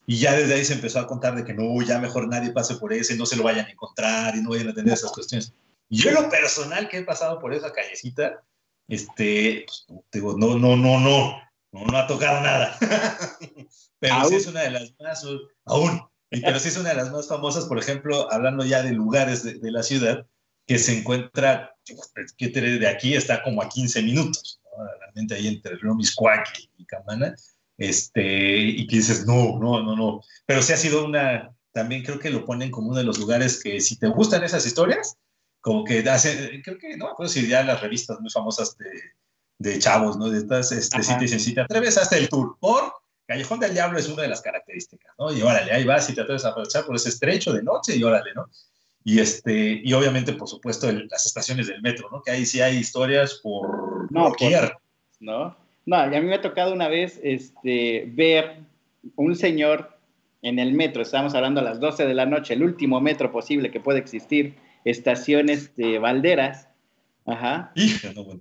[0.06, 2.76] y ya desde ahí se empezó a contar de que no, ya mejor nadie pase
[2.76, 5.52] por ese, no se lo vayan a encontrar y no vayan a tener esas cuestiones.
[5.88, 8.44] Y yo lo personal que he pasado por esa callecita,
[8.86, 11.36] este, pues, digo, no, no, no, no,
[11.72, 12.78] no, ha tocado nada.
[13.98, 15.26] pero sí es una de las más,
[15.64, 19.42] aún, pero sí es una de las más famosas, por ejemplo, hablando ya de lugares
[19.42, 20.24] de, de la ciudad,
[20.66, 21.74] que se encuentra,
[22.36, 24.60] que de aquí está como a 15 minutos,
[25.00, 27.34] realmente ahí entre el río Miscuac y, Camana,
[27.78, 30.20] este, y que dices, no, no, no, no.
[30.44, 33.62] Pero sí ha sido una, también creo que lo ponen como uno de los lugares
[33.62, 35.16] que si te gustan esas historias,
[35.60, 38.90] como que hace, creo que, no pues si ya las revistas muy famosas de,
[39.58, 40.30] de chavos, ¿no?
[40.30, 42.92] De estas, este, si te dicen, si te atreves hasta el tour por
[43.26, 45.32] Callejón del Diablo es una de las características, ¿no?
[45.32, 48.02] Y órale, ahí vas y te atreves a aprovechar por ese estrecho de noche y
[48.04, 48.48] órale, ¿no?
[49.08, 52.22] Y, este, y obviamente, por supuesto, las estaciones del metro, ¿no?
[52.22, 54.80] Que ahí sí hay historias por no, por,
[55.20, 55.56] ¿no?
[55.86, 58.56] No, y a mí me ha tocado una vez este, ver
[59.14, 59.96] un señor
[60.42, 63.70] en el metro, estábamos hablando a las 12 de la noche, el último metro posible
[63.70, 66.66] que puede existir, estaciones de Valderas.
[67.26, 67.72] Ajá.
[68.12, 68.40] no, bueno.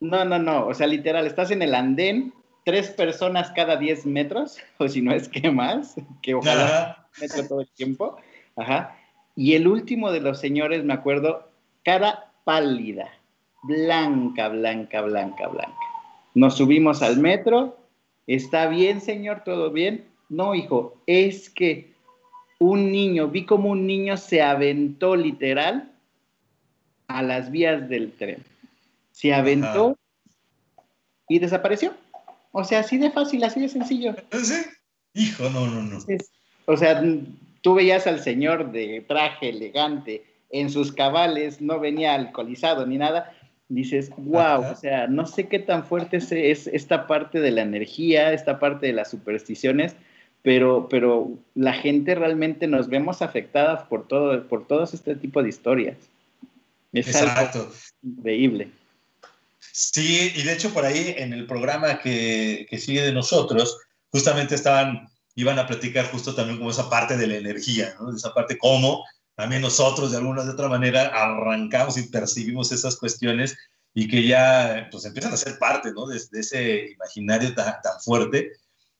[0.00, 4.58] no, no, no, o sea, literal, estás en el andén, tres personas cada 10 metros,
[4.78, 8.16] o si no es que más, que ojalá metro todo el tiempo.
[8.56, 8.96] Ajá.
[9.40, 11.48] Y el último de los señores, me acuerdo,
[11.82, 13.08] cara pálida,
[13.62, 15.78] blanca, blanca, blanca, blanca.
[16.34, 17.78] Nos subimos al metro,
[18.26, 19.40] ¿está bien, señor?
[19.42, 20.04] ¿Todo bien?
[20.28, 21.94] No, hijo, es que
[22.58, 25.90] un niño, vi como un niño se aventó literal
[27.08, 28.44] a las vías del tren.
[29.10, 29.96] Se aventó
[31.30, 31.94] y desapareció.
[32.52, 34.14] O sea, así de fácil, así de sencillo.
[34.32, 34.66] ¿Sí?
[35.14, 35.98] Hijo, no, no, no.
[36.66, 37.02] o sea,
[37.60, 43.32] tú veías al señor de traje elegante en sus cabales, no venía alcoholizado ni nada.
[43.68, 48.32] Dices, wow, o sea, no sé qué tan fuerte es esta parte de la energía,
[48.32, 49.94] esta parte de las supersticiones,
[50.42, 55.50] pero, pero la gente realmente nos vemos afectadas por todo, por todos este tipo de
[55.50, 55.96] historias.
[56.92, 57.70] Es Exacto.
[58.02, 58.68] increíble.
[59.60, 63.78] Sí, y de hecho por ahí en el programa que, que, sigue de nosotros,
[64.10, 65.08] justamente estaban,
[65.40, 68.14] iban a platicar justo también como esa parte de la energía, ¿no?
[68.14, 73.56] Esa parte cómo también nosotros de alguna de otra manera arrancamos y percibimos esas cuestiones
[73.94, 76.06] y que ya pues empiezan a ser parte, ¿no?
[76.06, 78.52] De, ese imaginario tan, tan fuerte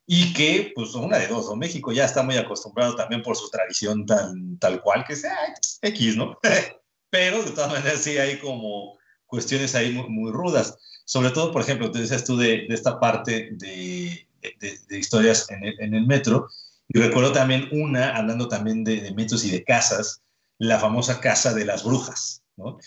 [0.06, 3.48] y que, pues, una de dos, o México ya está muy acostumbrado también por su
[3.48, 5.36] tradición tan, tal cual, que sea
[5.82, 6.36] X, ¿no?
[7.10, 10.76] Pero de todas maneras sí hay como cuestiones ahí muy, rudas.
[11.04, 15.94] Sobre todo, por ejemplo, te decías tú de, de esta parte de, de, historias en
[15.94, 16.48] el, metro,
[16.88, 20.22] y recuerdo también una, hablando también de, metros y de casas,
[20.58, 22.78] la famosa Casa de las Brujas, ¿no?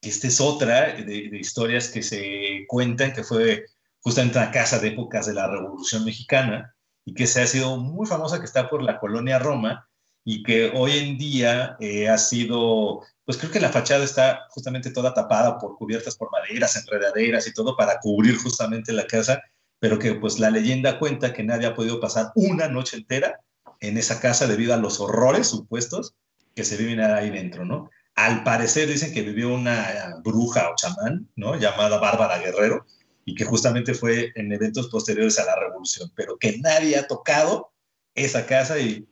[0.00, 3.64] Esta es otra de, historias que se cuentan, que fue
[4.00, 8.06] justamente una casa de épocas de la Revolución Mexicana y que se ha sido muy
[8.06, 9.88] famosa, que está por la colonia Roma
[10.24, 14.90] y que hoy en día eh, ha sido, pues creo que la fachada está justamente
[14.90, 19.42] toda tapada por cubiertas por maderas, enredaderas y todo para cubrir justamente la casa,
[19.80, 23.40] pero que pues la leyenda cuenta que nadie ha podido pasar una noche entera
[23.80, 26.14] en esa casa debido a los horrores supuestos
[26.54, 27.90] que se viven ahí dentro, ¿no?
[28.14, 31.56] Al parecer dicen que vivió una bruja o chamán, ¿no?
[31.56, 32.84] Llamada Bárbara Guerrero,
[33.24, 37.70] y que justamente fue en eventos posteriores a la revolución, pero que nadie ha tocado
[38.14, 39.06] esa casa y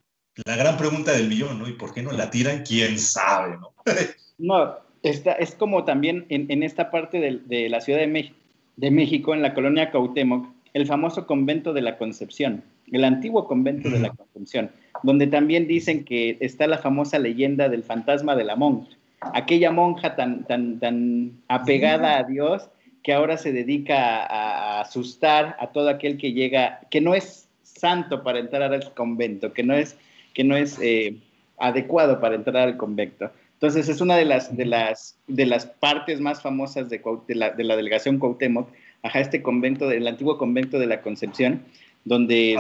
[0.45, 1.69] la gran pregunta del millón, ¿no?
[1.69, 2.65] ¿Y por qué no la tiran?
[2.65, 3.75] ¿Quién sabe, no?
[4.39, 8.33] no, está, es como también en, en esta parte de, de la Ciudad de,
[8.77, 12.63] de México, en la colonia Cautemoc, el famoso convento de la Concepción,
[12.93, 14.71] el antiguo convento de la Concepción,
[15.03, 18.91] donde también dicen que está la famosa leyenda del fantasma de la monja,
[19.33, 22.69] aquella monja tan, tan, tan apegada a Dios
[23.03, 28.23] que ahora se dedica a, asustar a todo aquel que llega, que no es santo
[28.23, 29.97] para entrar al convento, que no es,
[30.35, 31.17] que no es eh,
[31.57, 33.31] adecuado para entrar al convento.
[33.55, 37.65] Entonces es una de las, de las, de las partes más famosas de, la, de
[37.65, 38.69] la, delegación Cuauhtémoc,
[39.07, 41.63] ajá, este convento, del antiguo convento de la Concepción,
[42.05, 42.57] donde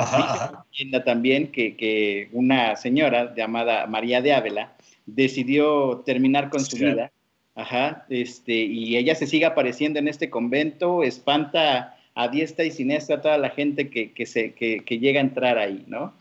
[0.72, 4.72] dice también que, que, una señora llamada María de Ávila
[5.06, 7.12] decidió terminar con su vida
[7.56, 13.16] Ajá, este, y ella se sigue apareciendo en este convento, espanta a diestra y siniestra
[13.16, 16.14] a toda la gente que, que se, que, que, llega a entrar ahí, ¿no?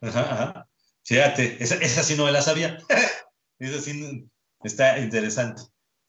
[0.00, 0.68] Ajá, ajá.
[1.04, 2.78] Fíjate, esa, esa sí no me la sabía.
[3.58, 4.26] esa sí
[4.64, 5.62] está interesante.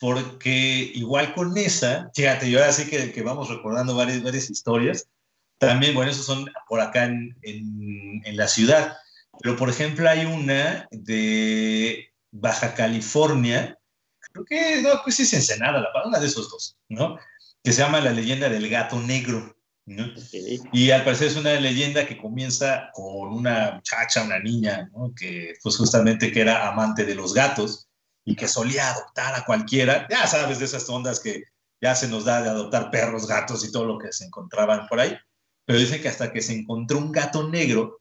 [0.03, 5.07] Porque igual con esa, fíjate, yo ahora sí que, que vamos recordando varias, varias historias.
[5.59, 8.97] También, bueno, esos son por acá en, en, en la ciudad.
[9.39, 13.79] Pero, por ejemplo, hay una de Baja California,
[14.19, 17.17] creo que, no, pues es Ensenada, la una de esos dos, ¿no?
[17.63, 20.05] Que se llama La leyenda del gato negro, ¿no?
[20.73, 25.13] Y al parecer es una leyenda que comienza con una muchacha, una niña, ¿no?
[25.15, 27.87] Que pues justamente que era amante de los gatos
[28.25, 31.43] y que solía adoptar a cualquiera, ya sabes de esas ondas que
[31.81, 34.99] ya se nos da de adoptar perros, gatos y todo lo que se encontraban por
[34.99, 35.17] ahí,
[35.65, 37.99] pero dice que hasta que se encontró un gato negro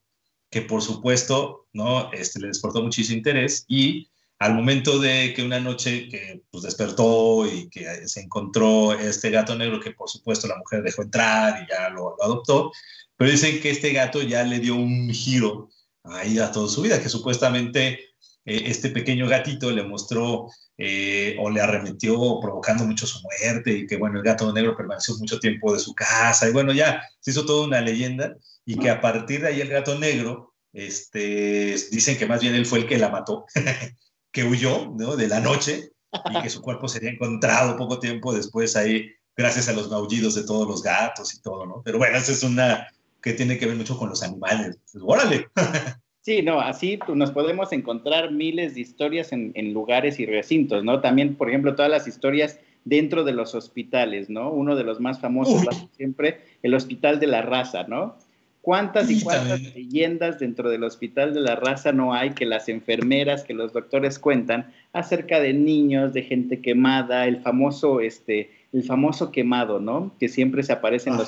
[0.49, 2.11] que por supuesto, ¿no?
[2.13, 4.07] Este, le desportó muchísimo interés y
[4.37, 9.55] al momento de que una noche que pues, despertó y que se encontró este gato
[9.55, 12.71] negro que por supuesto la mujer dejó entrar y ya lo, adoptó,
[13.17, 15.69] pero dicen que este gato ya le dio un giro
[16.03, 18.12] ahí a toda su vida, que supuestamente
[18.45, 23.87] eh, este pequeño gatito le mostró eh, o le arremetió provocando mucho su muerte y
[23.87, 27.31] que bueno, el gato negro permaneció mucho tiempo de su casa y bueno, ya se
[27.31, 32.17] hizo toda una leyenda y que a partir de ahí el gato negro, este, dicen
[32.17, 33.45] que más bien él fue el que la mató,
[34.31, 35.15] que huyó ¿no?
[35.15, 35.91] de la noche
[36.31, 40.43] y que su cuerpo sería encontrado poco tiempo después ahí, gracias a los maullidos de
[40.43, 41.81] todos los gatos y todo, ¿no?
[41.83, 42.87] Pero bueno, esa es una
[43.21, 44.77] que tiene que ver mucho con los animales.
[44.91, 45.47] Pues, órale.
[46.23, 51.01] Sí, no, así nos podemos encontrar miles de historias en, lugares y recintos, ¿no?
[51.01, 54.49] También, por ejemplo, todas las historias dentro de los hospitales, ¿no?
[54.49, 55.65] Uno de los más famosos,
[55.97, 58.15] siempre, el Hospital de la Raza, ¿no?
[58.61, 63.43] ¿Cuántas y, cuántas leyendas dentro del Hospital de la Raza no hay que las enfermeras,
[63.43, 69.29] que los doctores cuentan acerca de niños, de gente quemada, el famoso, este, el famoso
[69.33, 70.13] quemado, ¿no?
[70.21, 71.27] Que siempre se aparece en los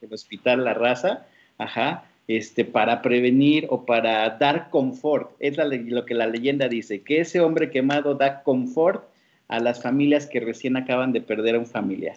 [0.00, 1.26] del Hospital La Raza,
[1.58, 2.04] ajá,
[2.36, 5.32] este, para prevenir o para dar confort.
[5.40, 9.02] Es lo que la leyenda dice, que ese hombre quemado da confort
[9.48, 12.16] a las familias que recién acaban de perder a un familiar,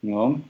[0.00, 0.40] ¿no?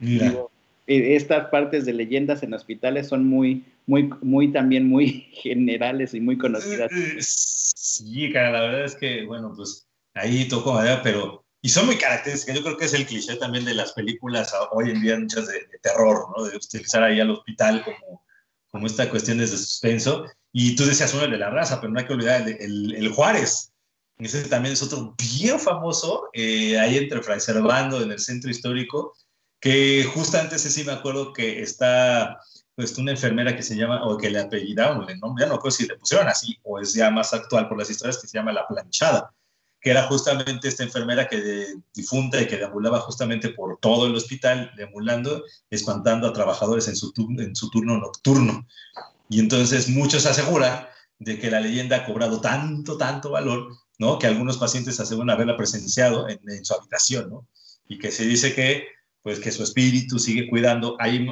[0.86, 6.20] E, estas partes de leyendas en hospitales son muy, muy, muy también muy generales y
[6.20, 6.92] muy conocidas.
[6.92, 11.68] Eh, eh, sí, cara, la verdad es que, bueno, pues ahí tocó madera, pero y
[11.68, 12.54] son muy características.
[12.54, 15.54] Yo creo que es el cliché también de las películas hoy en día, muchas de,
[15.54, 16.44] de terror, ¿no?
[16.44, 18.22] De utilizar ahí al hospital como
[18.70, 20.24] como esta cuestión de suspenso.
[20.52, 23.72] Y tú decías uno de la raza, pero no hay que olvidar el, el, Juárez.
[24.18, 29.14] Ese también es otro bien famoso, eh, ahí entre Fray Servando, en el centro histórico,
[29.60, 32.38] que justo antes sí me acuerdo que está
[32.74, 35.76] pues una enfermera que se llama, o que le apellidaron el nombre, ya no recuerdo
[35.76, 38.52] si le pusieron así, o es ya más actual por las historias, que se llama
[38.52, 39.30] La Planchada
[39.80, 44.70] que era justamente esta enfermera que difunta y que deambulaba justamente por todo el hospital,
[44.76, 48.66] deambulando, espantando a trabajadores en su, en su turno nocturno.
[49.30, 50.86] Y entonces muchos aseguran
[51.18, 54.18] de que la leyenda ha cobrado tanto, tanto valor, ¿no?
[54.18, 57.46] Que algunos pacientes aseguran haberla presenciado en, en su habitación, ¿no?
[57.88, 58.86] Y que se dice que,
[59.22, 61.26] pues, que su espíritu sigue cuidando, ahí,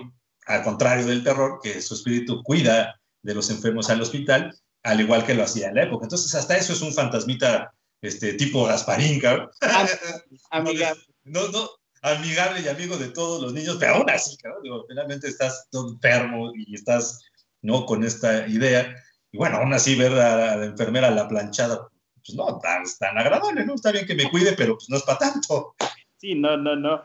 [0.47, 5.27] al contrario del terror, que su espíritu cuida de los enfermos al hospital, al igual
[5.27, 6.07] que lo hacía en la época.
[6.07, 9.51] Entonces, hasta eso es un fantasmita este tipo Gasparín, cabrón.
[10.51, 11.03] amigable.
[11.25, 11.69] No, no,
[12.03, 15.93] amigable y amigo de todos los niños, pero aún así, cabrón, digo, finalmente estás todo
[15.93, 17.25] enfermo y estás,
[17.63, 17.87] ¿no?
[17.87, 18.95] Con esta idea.
[19.33, 21.89] Y bueno, aún así ver a la enfermera la planchada,
[22.25, 23.75] pues no, tan, tan agradable, ¿no?
[23.75, 25.75] Está bien que me cuide, pero pues no es para tanto.
[26.17, 27.03] Sí, no, no, no.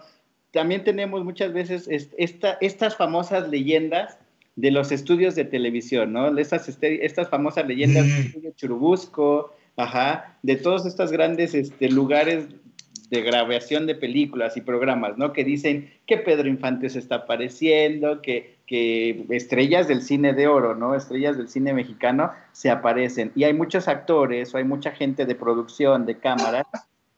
[0.51, 4.17] También tenemos muchas veces esta, estas famosas leyendas
[4.55, 6.37] de los estudios de televisión, ¿no?
[6.37, 8.41] Estas, estas famosas leyendas mm.
[8.41, 12.47] de Churubusco, ajá, de todos estos grandes este, lugares
[13.09, 15.33] de grabación de películas y programas, ¿no?
[15.33, 20.73] Que dicen que Pedro Infante se está apareciendo, que, que estrellas del cine de oro,
[20.73, 20.95] ¿no?
[20.95, 23.31] Estrellas del cine mexicano se aparecen.
[23.35, 26.65] Y hay muchos actores o hay mucha gente de producción, de cámara,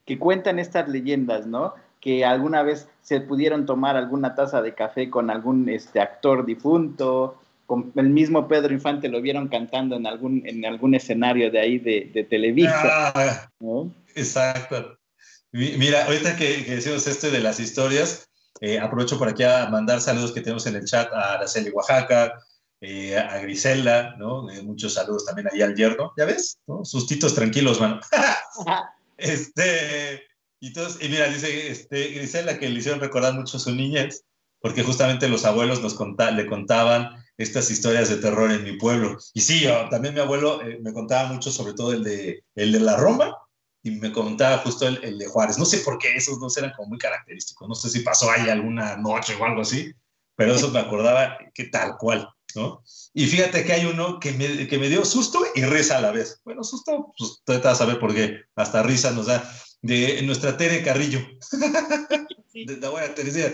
[0.05, 1.73] que cuentan estas leyendas, ¿no?
[2.01, 7.39] Que alguna vez se pudieron tomar alguna taza de café con algún este, actor difunto,
[7.65, 11.79] con el mismo Pedro Infante lo vieron cantando en algún, en algún escenario de ahí
[11.79, 13.11] de, de Televisa.
[13.13, 13.49] Ah,
[14.15, 14.97] exacto.
[15.51, 20.33] Mira, ahorita que, decimos esto de las historias, eh, aprovecho por aquí a mandar saludos
[20.33, 22.33] que tenemos en el chat a Araceli Oaxaca,
[22.81, 24.51] eh, a Griselda, ¿no?
[24.51, 26.59] Eh, muchos saludos también ahí al yerno, ¿ya ves?
[26.67, 26.83] ¿no?
[26.83, 28.01] Sustitos tranquilos, mano.
[29.17, 30.23] este,
[30.59, 34.25] y, todos, y mira, dice este, Griselda que le hicieron recordar mucho su niñez,
[34.59, 35.97] porque justamente los abuelos nos
[36.33, 39.17] le contaban estas historias de terror en mi pueblo.
[39.33, 42.71] Y sí, yo, también mi abuelo eh, me contaba mucho, sobre todo el de, el
[42.71, 43.35] de la Roma,
[43.83, 45.57] y me contaba justo el, el, de Juárez.
[45.57, 47.67] No sé por qué esos dos eran como muy característicos.
[47.67, 49.93] No sé si pasó ahí alguna noche o algo así,
[50.35, 52.83] pero eso me acordaba que tal cual, ¿no?
[53.13, 56.11] Y fíjate que hay uno que me, que me dio susto y risa a la
[56.11, 56.41] vez.
[56.43, 58.41] Bueno, susto, pues tú te vas a ver por qué.
[58.55, 59.43] Hasta risa nos da.
[59.81, 61.19] De nuestra Tere Carrillo.
[62.53, 63.51] de la buena Teresita.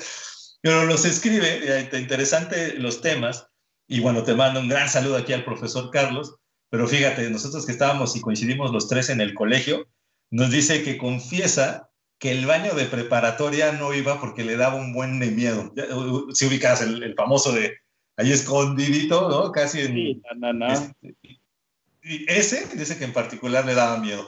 [0.62, 3.48] Pero los escribe, interesante los temas,
[3.92, 6.38] y bueno, te mando un gran saludo aquí al profesor Carlos,
[6.70, 9.86] pero fíjate, nosotros que estábamos y coincidimos los tres en el colegio,
[10.30, 14.94] nos dice que confiesa que el baño de preparatoria no iba porque le daba un
[14.94, 15.74] buen de miedo.
[16.34, 17.80] Si ubicas el, famoso de
[18.16, 19.52] ahí escondidito, ¿no?
[19.52, 19.94] Casi en...
[19.94, 20.72] Sí, no, no.
[20.72, 21.18] Este,
[22.02, 24.26] y ese dice que en particular le daba miedo.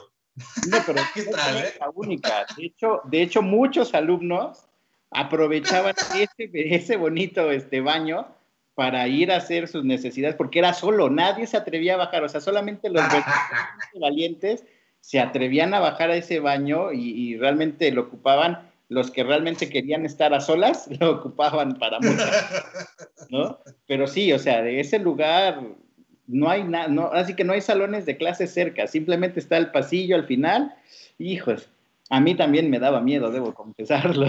[0.68, 1.72] No, pero ¿qué tal, eh?
[1.80, 2.44] la única.
[2.54, 4.66] De hecho, de hecho, muchos alumnos
[5.10, 8.28] aprovechaban ese, ese bonito este, baño
[8.74, 12.28] para ir a hacer sus necesidades, porque era solo, nadie se atrevía a bajar, o
[12.28, 13.02] sea, solamente los
[14.00, 14.64] valientes
[15.00, 20.04] se atrevían a bajar a ese baño y, realmente lo ocupaban, los que realmente querían
[20.04, 22.24] estar a solas, lo ocupaban para mucho,
[23.30, 23.58] ¿no?
[23.86, 25.60] Pero sí, o sea, de ese lugar
[26.26, 29.70] no hay nada, no, así que no hay salones de clase cerca, simplemente está el
[29.70, 30.74] pasillo al final.
[31.18, 31.68] Hijos,
[32.10, 34.28] a mí también me daba miedo, debo confesarlo.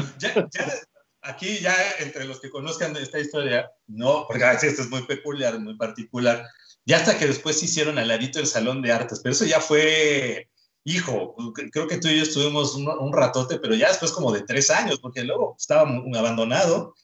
[1.26, 5.76] Aquí ya entre los que conozcan esta historia, no, porque esto es muy peculiar, muy
[5.76, 6.46] particular,
[6.86, 9.60] ya hasta que después se hicieron al ladito el salón de artes, pero eso ya
[9.60, 10.50] fue,
[10.84, 11.36] hijo,
[11.72, 15.00] creo que tú y yo estuvimos un, ratote, pero ya después como de tres años,
[15.00, 16.96] porque luego estaba abandonado,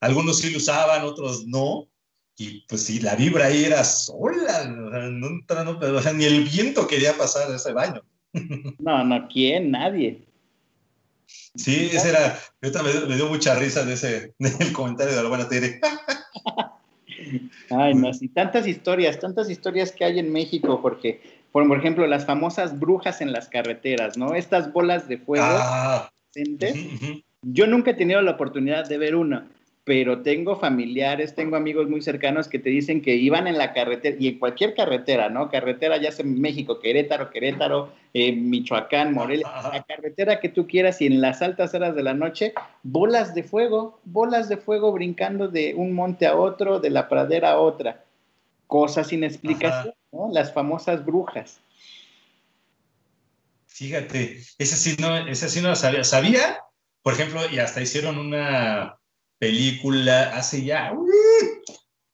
[0.00, 1.88] algunos sí lo usaban, otros no,
[2.36, 7.52] y pues sí, la vibra ahí era sola, no, no, ni el viento quería pasar
[7.54, 8.02] ese baño.
[8.78, 9.70] No, no, ¿quién?
[9.70, 10.27] Nadie.
[11.58, 15.80] Sí, ese era, me, dio mucha risa de ese, del comentario de la buena tele.
[17.70, 21.20] Ay, no, sí, tantas historias, tantas historias que hay en México, porque,
[21.52, 24.34] por, ejemplo, las famosas brujas en las carreteras, ¿no?
[24.34, 25.44] Estas bolas de fuego.
[25.46, 26.10] Ah,
[27.42, 29.48] Yo nunca he tenido la oportunidad de ver una,
[29.88, 34.14] pero tengo familiares, tengo amigos muy cercanos que te dicen que iban en la carretera,
[34.20, 35.50] y en cualquier carretera, ¿no?
[35.50, 41.06] Carretera ya sea México, Querétaro, Querétaro, eh, Michoacán, Morelia, la carretera que tú quieras y
[41.06, 45.74] en las altas horas de la noche, bolas de fuego, bolas de fuego brincando de
[45.74, 48.04] un monte a otro, de la pradera a otra.
[48.66, 50.28] Cosas sin explicación, ¿no?
[50.30, 51.60] Las famosas brujas.
[53.68, 56.04] Fíjate, ese sí no, ese sí no sabía.
[56.04, 56.58] Sabía,
[57.00, 58.98] por ejemplo, y hasta hicieron una
[59.38, 61.08] película hace ya uh,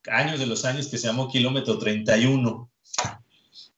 [0.09, 2.70] años de los años que se llamó Kilómetro 31,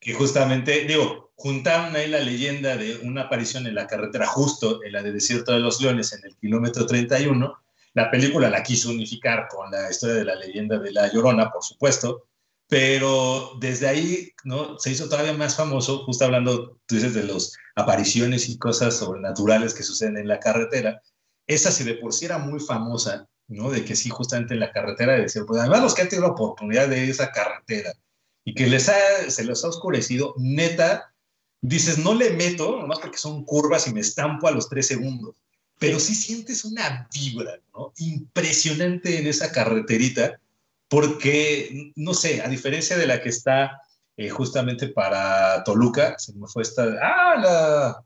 [0.01, 4.93] que justamente, digo, juntaron ahí la leyenda de una aparición en la carretera justo en
[4.93, 7.55] la de Desierto de los Leones en el kilómetro 31.
[7.95, 11.63] La película la quiso unificar con la historia de la leyenda de La Llorona, por
[11.63, 12.27] supuesto,
[12.69, 14.79] pero desde ahí ¿no?
[14.79, 19.73] se hizo todavía más famoso, justo hablando, tú dices, de las apariciones y cosas sobrenaturales
[19.73, 21.01] que suceden en la carretera.
[21.47, 23.71] Esa sí de por sí era muy famosa, ¿no?
[23.71, 26.29] De que sí, justamente en la carretera, de decir, pues además los que han tenido
[26.29, 27.93] la oportunidad de esa carretera
[28.45, 31.13] y que les ha, se les ha oscurecido, neta,
[31.61, 35.35] dices, no le meto, nomás porque son curvas y me estampo a los tres segundos,
[35.79, 37.93] pero sí sientes una vibra, ¿no?
[37.99, 40.41] Impresionante en esa carreterita,
[40.89, 43.83] porque, no sé, a diferencia de la que está
[44.17, 48.05] eh, justamente para Toluca, se me fue esta, ah, la,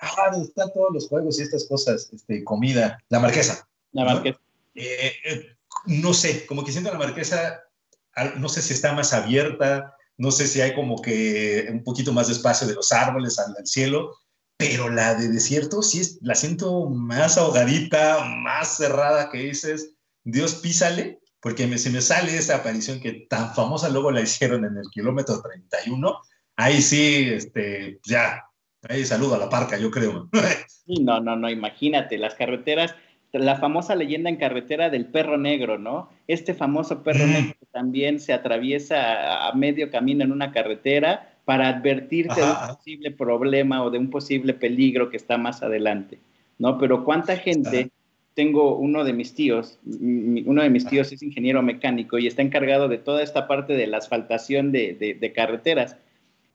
[0.00, 3.68] ah, están todos los juegos y estas cosas, este, comida, la marquesa.
[3.92, 4.40] La marquesa.
[4.78, 5.56] Eh, eh,
[5.86, 7.60] no sé, como que siento la marquesa,
[8.36, 12.28] no sé si está más abierta, no sé si hay como que un poquito más
[12.28, 14.16] de espacio de los árboles al, cielo,
[14.56, 20.56] pero la de desierto sí es, la siento más ahogadita, más cerrada que dices, Dios
[20.56, 24.76] písale, porque me, se me sale esa aparición que tan famosa luego la hicieron en
[24.76, 26.20] el kilómetro 31,
[26.56, 28.44] ahí sí, este, ya,
[28.82, 30.28] ahí saludo a la parca, yo creo.
[31.00, 32.94] no, no, no, imagínate, las carreteras
[33.38, 36.08] la famosa leyenda en carretera del perro negro, ¿no?
[36.26, 37.30] Este famoso perro mm.
[37.30, 43.10] negro también se atraviesa a medio camino en una carretera para advertirte de un posible
[43.10, 46.18] problema o de un posible peligro que está más adelante,
[46.58, 46.76] ¿no?
[46.78, 47.90] Pero cuánta gente,
[48.34, 52.86] tengo uno de mis tíos, uno de mis tíos es ingeniero mecánico y está encargado
[52.86, 55.96] de toda esta parte de la asfaltación de, carreteras.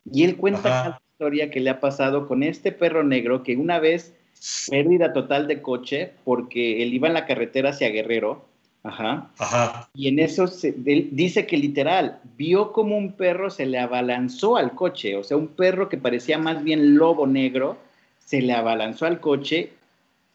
[0.10, 3.80] Y él cuenta la historia que le ha pasado con este perro negro que una
[3.80, 4.16] vez
[4.70, 8.46] pérdida total de coche porque él iba en la carretera hacia Guerrero.
[8.84, 9.32] Ajá.
[9.38, 9.90] Ajá.
[9.94, 15.16] Y en eso dice que literal, vio como un perro se le abalanzó al coche,
[15.16, 17.78] o sea, un perro que parecía más bien lobo negro,
[18.20, 19.72] se le abalanzó al coche,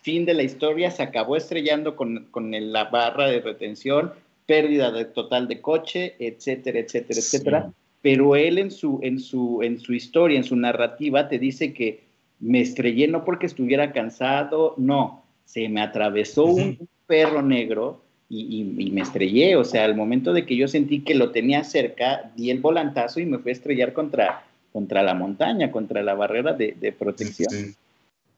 [0.01, 4.13] fin de la historia, se acabó estrellando con, con la barra de retención,
[4.47, 7.73] pérdida de, total de coche, etcétera, etcétera, etcétera.
[8.01, 12.08] Pero él en su, en, su, en su historia, en su narrativa, te dice que
[12.41, 19.01] me estrellé no porque estuviera cansado, no, se me atravesó un perro negro y, me
[19.01, 22.61] estrellé, o sea, al momento de que yo sentí que lo tenía cerca, di el
[22.61, 27.75] volantazo y me fui a estrellar contra, contra la montaña, contra la barrera de, protección.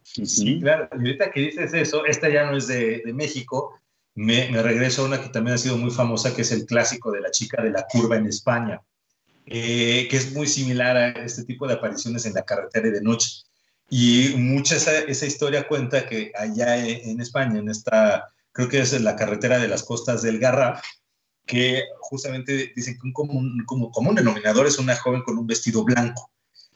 [0.02, 0.60] Sí.
[0.60, 3.80] claro, y ahorita que dices eso, esta ya no es de, México,
[4.14, 7.20] me, regreso a una que también ha sido muy famosa, que es el clásico de
[7.20, 8.80] la chica de la curva en España,
[9.46, 13.42] eh, que es muy similar a este tipo de apariciones en la carretera de noche.
[13.90, 18.98] Y mucha esa, esa historia cuenta que allá en España, en esta, creo que es
[19.00, 20.80] la carretera de las costas del Garraf,
[21.44, 25.84] que justamente dicen que un común, como común denominador es una joven con un vestido
[25.84, 26.30] blanco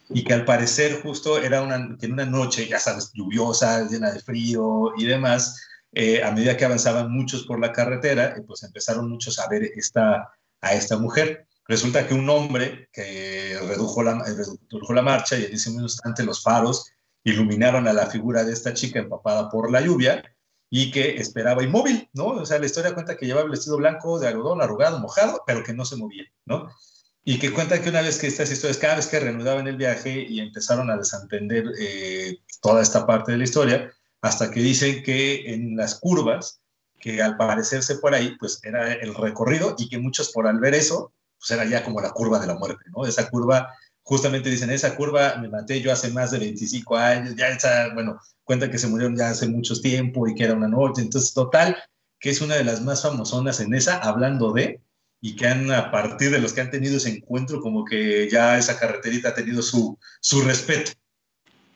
[0.09, 4.19] y que al parecer justo era una, en una noche, ya sabes, lluviosa, llena de
[4.19, 9.09] frío y demás, eh, a medida que avanzaban muchos por la carretera, eh, pues empezaron
[9.09, 10.29] muchos a ver esta,
[10.61, 11.47] a esta mujer.
[11.67, 16.23] Resulta que un hombre que redujo la, redujo la marcha y en ese mismo instante
[16.23, 16.91] los faros
[17.25, 20.23] iluminaron a la figura de esta chica empapada por la lluvia
[20.69, 22.27] y que esperaba inmóvil, ¿no?
[22.27, 25.63] O sea, la historia cuenta que llevaba el vestido blanco de algodón, arrugado, mojado, pero
[25.63, 26.69] que no se movía, ¿no?
[27.23, 30.25] Y que cuenta que una vez que estas historias, cada vez que reanudaban el viaje
[30.29, 35.51] y empezaron a desentender eh, toda esta parte de la historia, hasta que dicen que
[35.53, 36.61] en las curvas,
[36.99, 40.75] que al parecerse por ahí, pues era el recorrido y que muchos por al ver
[40.75, 43.05] eso, pues era ya como la curva de la muerte, ¿no?
[43.05, 43.73] Esa curva,
[44.05, 48.19] justamente dicen, esa curva me maté yo hace más de 25 años, ya está, bueno,
[48.43, 51.75] cuenta que se murieron ya hace mucho tiempo y que era una noche, entonces total,
[52.19, 54.79] que es una de las más famosonas en esa, hablando de,
[55.21, 58.59] y que han, a partir de los que han tenido ese encuentro, como que ya
[58.59, 60.91] esa carreterita ha tenido su, su respeto.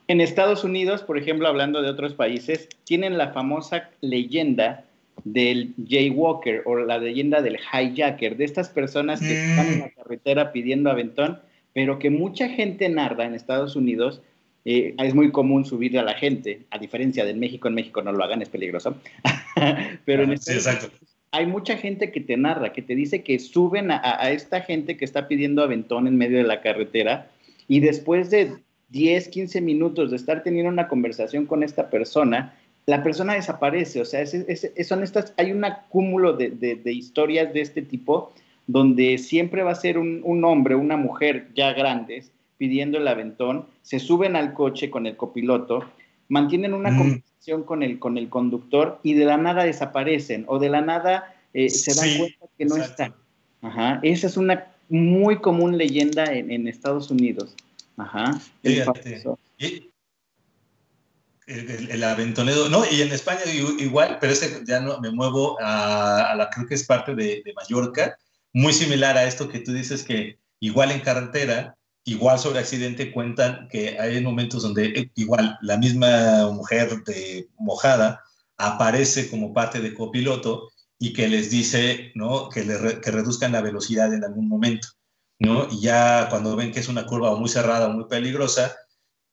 [0.07, 4.85] En Estados Unidos, por ejemplo, hablando de otros países, tienen la famosa leyenda
[5.23, 9.95] del jaywalker o la leyenda del hijacker, de estas personas que están en la mm.
[9.95, 11.39] carretera pidiendo aventón,
[11.73, 14.21] pero que mucha gente narra en Estados Unidos.
[14.65, 18.11] Eh, es muy común subir a la gente, a diferencia de México, en México no
[18.11, 18.97] lo hagan, es peligroso.
[20.05, 23.91] pero en Estados Unidos hay mucha gente que te narra, que te dice que suben
[23.91, 27.29] a, esta gente que está pidiendo aventón en medio de la carretera
[27.67, 28.53] y después de
[28.89, 32.55] 10, 15 minutos de estar teniendo una conversación con esta persona,
[32.87, 34.01] la persona desaparece.
[34.01, 38.33] O sea, son estas, hay un cúmulo de, historias de este tipo
[38.69, 43.97] donde siempre va a ser un, hombre, una mujer ya grandes pidiendo el aventón, se
[43.97, 45.83] suben al coche con el copiloto,
[46.27, 46.97] mantienen una mm.
[46.99, 51.33] conversación con el, con el conductor y de la nada desaparecen o de la nada
[51.55, 53.15] eh, se dan cuenta que no están.
[53.63, 53.99] Ajá.
[54.03, 57.55] Esa es una muy común leyenda en, Estados Unidos.
[57.97, 58.39] Ajá.
[58.61, 58.83] El,
[61.89, 63.39] el, aventonero, no, y en España
[63.79, 67.53] igual, pero este ya no, me muevo a, la, creo que es parte de, de,
[67.55, 68.15] Mallorca,
[68.53, 73.67] muy similar a esto que tú dices que igual en carretera, igual sobre accidente cuentan
[73.69, 78.23] que hay momentos donde eh, igual la misma mujer de mojada
[78.57, 82.49] aparece como parte de copiloto y que les dice, ¿no?
[82.49, 84.89] Que, le, que reduzcan la velocidad en algún momento,
[85.39, 85.67] ¿no?
[85.71, 88.75] Y ya cuando ven que es una curva muy cerrada, muy peligrosa,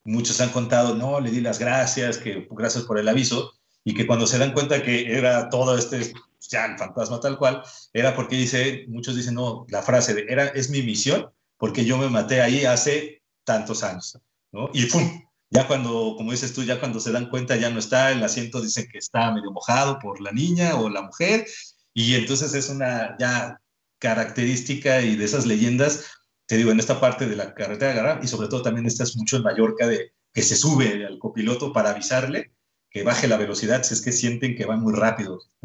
[0.05, 3.53] muchos han contado, no, le di las gracias, que gracias por el aviso,
[3.87, 6.13] y que cuando se dan cuenta que era todo este,
[6.51, 7.63] ya el fantasma tal cual,
[7.93, 11.97] era porque dice, muchos dicen, no, la frase de, era, es mi misión, porque yo
[11.97, 14.19] me maté ahí hace tantos años,
[14.51, 14.71] ¿no?
[14.75, 15.23] Y ¡pum!
[15.51, 18.61] Ya cuando, como dices tú, ya cuando se dan cuenta ya no está, el asiento
[18.61, 21.47] dicen que está medio mojado por la niña o la mujer,
[21.95, 23.61] y entonces es una ya
[24.01, 26.07] característica y de esas leyendas
[26.47, 29.17] te digo, en esta parte de la carretera de Garra, y sobre todo también estás
[29.17, 32.53] mucho en Mallorca de que se sube al copiloto para avisarle
[32.97, 35.41] que baje la velocidad si es que sienten que van muy rápido.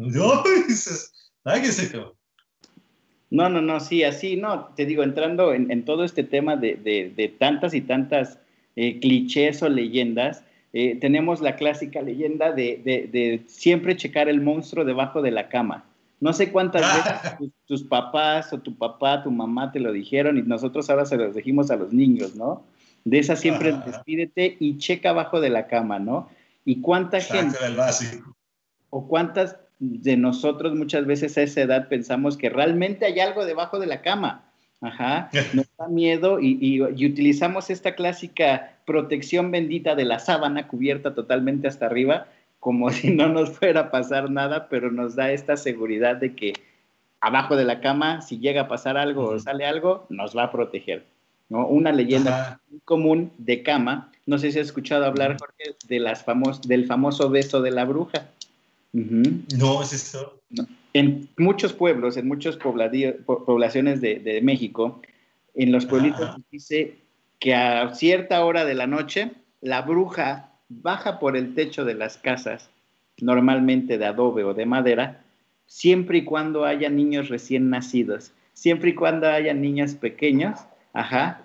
[3.30, 7.72] No, no, no, sí, así, no, te digo, entrando en, todo este tema de, tantas
[7.72, 8.38] y tantas
[8.76, 15.22] eh, clichés o leyendas, eh, tenemos la clásica leyenda de, siempre checar el monstruo debajo
[15.22, 15.86] de la cama.
[16.20, 20.42] No sé cuántas veces tus, papás o tu papá, tu mamá te lo dijeron y
[20.42, 22.62] nosotros ahora se los dijimos a los niños, ¿no?
[23.04, 26.28] De esa siempre despídete y checa abajo de la cama, ¿no?
[26.64, 27.58] Y cuánta gente...
[28.90, 33.78] O cuántas de nosotros muchas veces a esa edad pensamos que realmente hay algo debajo
[33.78, 34.44] de la cama.
[34.80, 41.14] Ajá, nos da miedo y, y, utilizamos esta clásica protección bendita de la sábana cubierta
[41.14, 42.26] totalmente hasta arriba
[42.62, 46.52] como si no nos fuera a pasar nada, pero nos da esta seguridad de que
[47.20, 50.52] abajo de la cama, si llega a pasar algo o sale algo, nos va a
[50.52, 51.04] proteger.
[51.48, 51.66] ¿No?
[51.66, 54.10] Una leyenda muy común de cama.
[54.26, 57.84] No sé si has escuchado hablar, Jorge, de las famos del famoso beso de la
[57.84, 58.28] bruja.
[58.92, 60.40] No, es esto.
[60.92, 65.00] En muchos pueblos, en muchas poblaciones de, México,
[65.54, 66.98] en los pueblitos dice
[67.38, 72.18] que a cierta hora de la noche, la bruja baja por el techo de las
[72.18, 72.70] casas,
[73.18, 75.24] normalmente de adobe o de madera,
[75.66, 80.60] siempre y cuando haya niños recién nacidos, siempre y cuando haya niños pequeños,
[80.92, 81.42] ajá,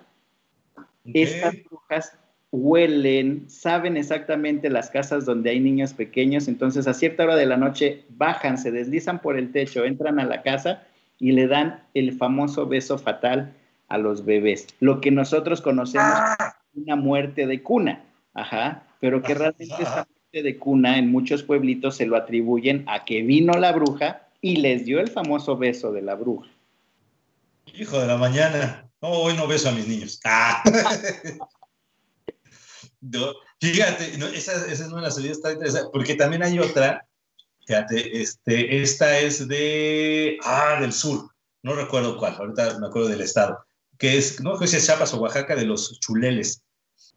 [1.14, 2.18] estas brujas
[2.50, 7.56] huelen, saben exactamente las casas donde hay niños pequeños, entonces a cierta hora de la
[7.56, 10.82] noche bajan, se deslizan por el techo, entran a la casa
[11.18, 13.54] y le dan el famoso beso fatal
[13.88, 19.34] a los bebés, lo que nosotros conocemos como una muerte de cuna, ajá, pero que
[19.34, 23.72] realmente esta muerte de cuna en muchos pueblitos se lo atribuyen a que vino la
[23.72, 26.48] bruja y les dio el famoso beso de la bruja.
[27.74, 28.87] Hijo de la mañana.
[29.00, 30.20] No, hoy no beso a mis niños.
[33.00, 33.32] Ah.
[33.60, 37.06] fíjate, esa, esa, es una de las salidas tan interesantes, porque también hay otra,
[37.64, 41.30] fíjate, este, esta es de, ah, del sur,
[41.62, 43.64] no recuerdo cuál, ahorita me acuerdo del estado,
[43.98, 46.62] que es, no sé si es Chiapas o Oaxaca, de los chuleles.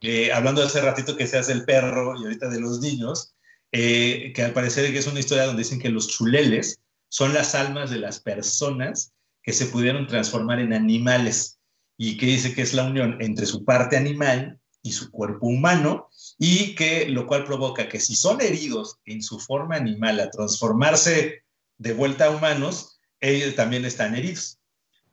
[0.02, 3.34] Eh, hablando de hace ratito que se hace el perro y ahorita de los niños,
[3.72, 6.80] eh, que al parecer es una historia donde dicen que los chuleles
[7.10, 11.61] son las almas de las personas que se pudieron transformar en animales
[12.04, 16.10] y que dice que es la unión entre su parte animal y su cuerpo humano
[16.39, 21.43] y que lo cual provoca que si son heridos en su forma animal a transformarse
[21.78, 24.58] de vuelta a humanos, ellos también están heridos.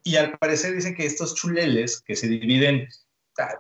[0.03, 2.89] Y al parecer dicen que estos chuleles, que se dividen,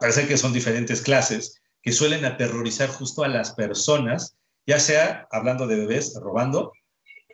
[0.01, 5.66] parece que son diferentes clases, que suelen aterrorizar justo a las personas, ya sea hablando
[5.66, 6.72] de bebés, robando,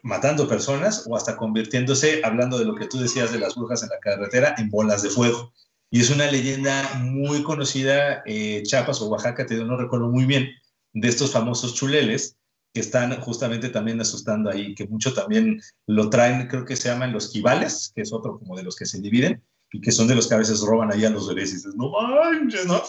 [0.02, 3.90] matando personas o hasta convirtiéndose, hablando de lo que tú decías de las brujas en
[3.90, 5.52] la carretera, en bolas de fuego.
[5.94, 10.48] Y es una leyenda muy conocida, eh, Chiapas o Oaxaca, te no recuerdo muy bien,
[10.92, 12.36] de estos famosos chuleles,
[12.72, 17.12] que están justamente también asustando ahí, que mucho también lo traen, creo que se llaman
[17.12, 19.40] los quivales, que es otro como de los que se dividen,
[19.70, 21.76] y que son de los que a veces roban ahí a los bebés y dices,
[21.76, 22.82] no manches, ¿no?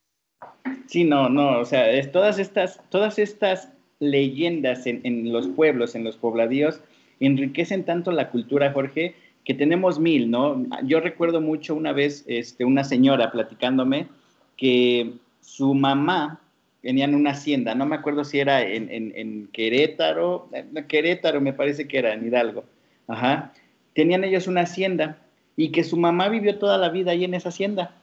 [0.86, 3.68] sí, no, no, o sea, es todas estas, todas estas
[3.98, 6.80] leyendas en, en los pueblos, en los pobladíos,
[7.20, 10.64] enriquecen tanto la cultura, Jorge, que tenemos mil, ¿no?
[10.84, 14.08] Yo recuerdo mucho una vez este, una señora platicándome
[14.56, 16.40] que su mamá
[16.82, 20.48] tenían una hacienda, no me acuerdo si era en, en, Querétaro,
[20.88, 22.64] Querétaro me parece que era, en Hidalgo,
[23.06, 23.52] ajá,
[23.94, 25.18] tenían ellos una hacienda
[25.56, 27.94] y que su mamá vivió toda la vida ahí en esa hacienda.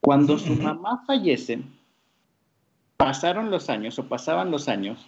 [0.00, 1.60] Cuando su mamá fallece,
[2.96, 5.06] pasaron los años o pasaban los años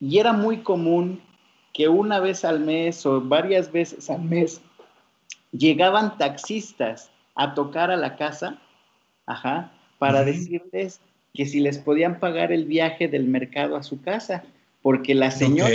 [0.00, 1.20] y era muy común
[1.72, 4.60] que una vez al mes o varias veces al mes
[5.52, 8.60] llegaban taxistas a tocar a la casa,
[9.26, 11.00] ajá, para decirles
[11.34, 14.44] que si les podían pagar el viaje del mercado a su casa,
[14.82, 15.74] porque la señora,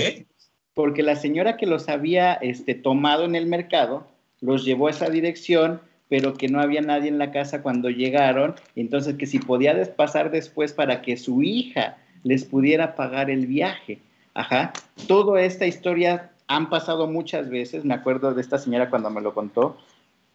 [0.73, 4.07] porque la señora que los había este, tomado en el mercado
[4.41, 8.55] los llevó a esa dirección, pero que no había nadie en la casa cuando llegaron,
[8.75, 13.99] entonces que si podía pasar después para que su hija les pudiera pagar el viaje.
[14.33, 14.73] Ajá,
[15.07, 19.33] toda esta historia han pasado muchas veces, me acuerdo de esta señora cuando me lo
[19.33, 19.77] contó,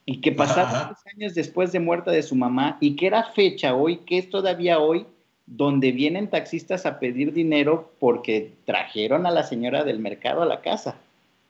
[0.07, 3.99] y que pasaron años después de muerta de su mamá y que era fecha hoy,
[3.99, 5.07] que es todavía hoy,
[5.47, 10.63] donde vienen taxistas a pedir dinero porque trajeron a la señora del mercado a la
[10.63, 10.97] casa.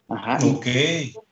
[0.09, 0.39] Ajá.
[0.45, 0.67] Ok.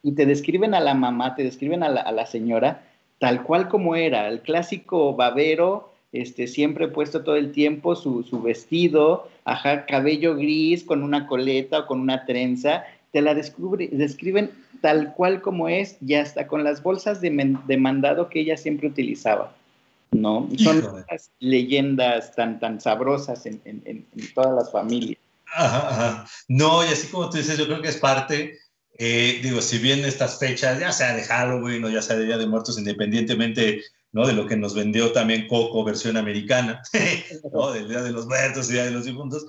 [0.03, 2.85] Y, te describen a la mamá, te describen a la, señora
[3.19, 8.41] tal cual como era, el clásico babero, este, siempre puesto todo el tiempo su, su
[8.41, 14.51] vestido, ajá, cabello gris con una coleta o con una trenza, te la describen
[14.81, 17.31] tal cual como es y hasta con las bolsas de,
[17.79, 19.55] mandado que ella siempre utilizaba.
[20.11, 20.49] ¿no?
[20.57, 25.19] Son las leyendas tan, tan sabrosas en, en, todas las familias.
[25.55, 26.27] Ajá, ajá.
[26.49, 28.59] No, y así como tú dices, yo creo que es parte,
[28.99, 32.39] eh, digo, si bien estas fechas, ya sea de Halloween o ya sea de Día
[32.39, 33.83] de Muertos, independientemente
[34.13, 34.27] ¿no?
[34.27, 36.83] de lo que nos vendió también Coco, versión americana,
[37.53, 37.73] ¿no?
[37.73, 39.47] del Día de los Muertos y Día de los Difuntos,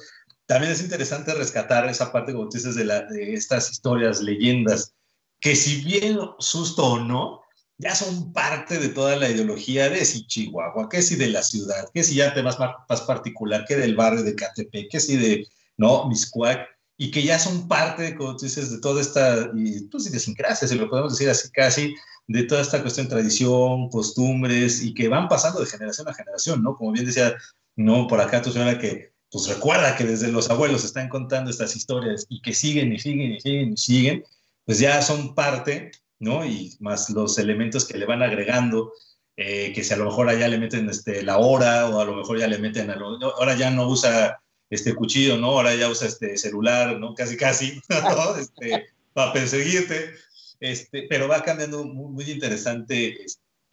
[0.50, 4.95] también es interesante rescatar esa parte, como tú dices, de, la, de estas historias, leyendas,
[5.39, 7.41] que si bien susto o no,
[7.78, 11.88] ya son parte de toda la ideología de si Chihuahua, que si de la ciudad,
[11.93, 15.47] que si ya te vas más particular, que del barrio de Catepec, que si de,
[15.78, 16.08] ¿no?
[16.08, 19.52] Miscuac, y que ya son parte, como tú dices, de toda esta,
[19.91, 21.93] pues idiosincrasia, si lo podemos decir así casi,
[22.26, 26.76] de toda esta cuestión tradición, costumbres, y que van pasando de generación a generación, ¿no?
[26.76, 27.36] Como bien decía,
[27.76, 31.75] no, por acá tu señora que pues recuerda que desde los abuelos están contando estas
[31.75, 34.23] historias y que siguen y siguen y siguen y siguen,
[34.65, 36.45] pues ya son parte, ¿no?
[36.45, 38.91] Y más los elementos que le van agregando,
[39.38, 42.15] eh, que si a lo mejor allá le meten este, la hora o a lo
[42.15, 45.47] mejor ya le meten, a lo, ahora ya no usa este cuchillo, ¿no?
[45.51, 47.13] Ahora ya usa este celular, ¿no?
[47.13, 48.36] Casi, casi, ¿no?
[48.36, 50.11] Este, para perseguirte,
[50.59, 53.17] este, pero va cambiando muy, muy interesante,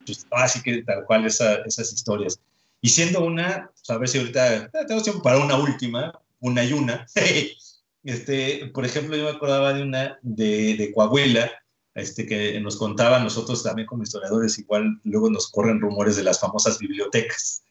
[0.04, 2.38] pues, así que tal cual esas historias.
[2.86, 6.62] Y siendo una, pues, a ver si ahorita eh, tengo tiempo para una última, una
[6.62, 7.04] y una.
[8.04, 11.50] este, por ejemplo, yo me acordaba de una de, de Coahuila,
[11.96, 16.38] este, que nos contaban nosotros también como historiadores, igual luego nos corren rumores de las
[16.38, 17.64] famosas bibliotecas,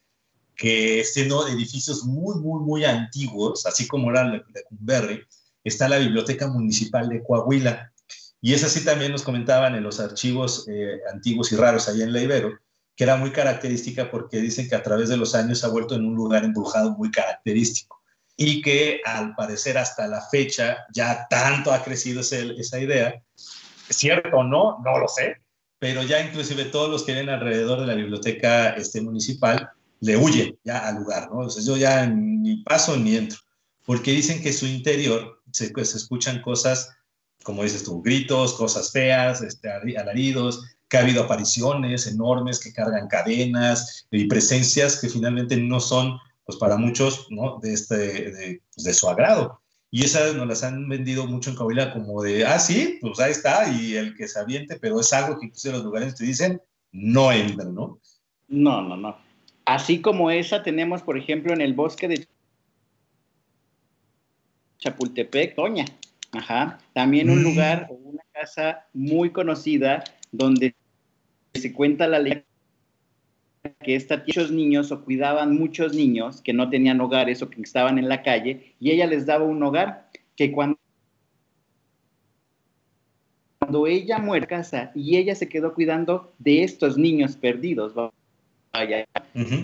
[0.54, 5.24] que siendo edificios muy, muy, muy antiguos, así como era la de Cumberry,
[5.64, 7.94] está la Biblioteca Municipal de Coahuila.
[8.42, 12.12] Y es así también nos comentaban en los archivos eh, antiguos y raros allá en
[12.12, 12.60] la Ibero,
[12.96, 16.06] que era muy característica porque dicen que a través de los años ha vuelto en
[16.06, 18.02] un lugar embrujado muy característico
[18.38, 23.22] y que al parecer hasta la fecha ya tanto ha crecido esa idea,
[23.90, 25.38] cierto o no, no lo sé,
[25.80, 29.70] pero ya inclusive todos los que vienen alrededor de la biblioteca este, municipal
[30.02, 31.42] le huyen ya al lugar, ¿no?
[31.42, 33.40] Entonces yo ya ni paso ni entro,
[33.86, 36.90] porque dicen que su interior se, se escuchan cosas
[37.46, 43.08] como dices tú, gritos, cosas feas, este, alaridos, que ha habido apariciones enormes que cargan
[43.08, 47.60] cadenas y presencias que finalmente no son, pues para muchos, ¿no?
[47.62, 49.62] de, este, de, pues, de su agrado.
[49.92, 53.32] Y esas nos las han vendido mucho en Coahuila como de, ah, sí, pues ahí
[53.32, 56.62] está, y el que se aviente, pero es algo que incluso los lugares te dicen,
[56.92, 58.00] no entra, ¿no?
[58.48, 59.18] No, no, no.
[59.66, 62.28] Así como esa tenemos, por ejemplo, en el bosque de
[64.80, 65.86] Chapultepec, Toña.
[66.32, 66.80] Ajá.
[66.94, 67.44] También un mm.
[67.44, 70.04] lugar o una casa muy conocida
[70.38, 70.76] donde
[71.54, 72.46] se cuenta la leyenda
[73.80, 77.98] que esta muchos niños o cuidaban muchos niños que no tenían hogares o que estaban
[77.98, 80.78] en la calle y ella les daba un hogar que cuando
[83.60, 89.08] cuando ella muere casa y ella se quedó cuidando de estos niños perdidos, vaya,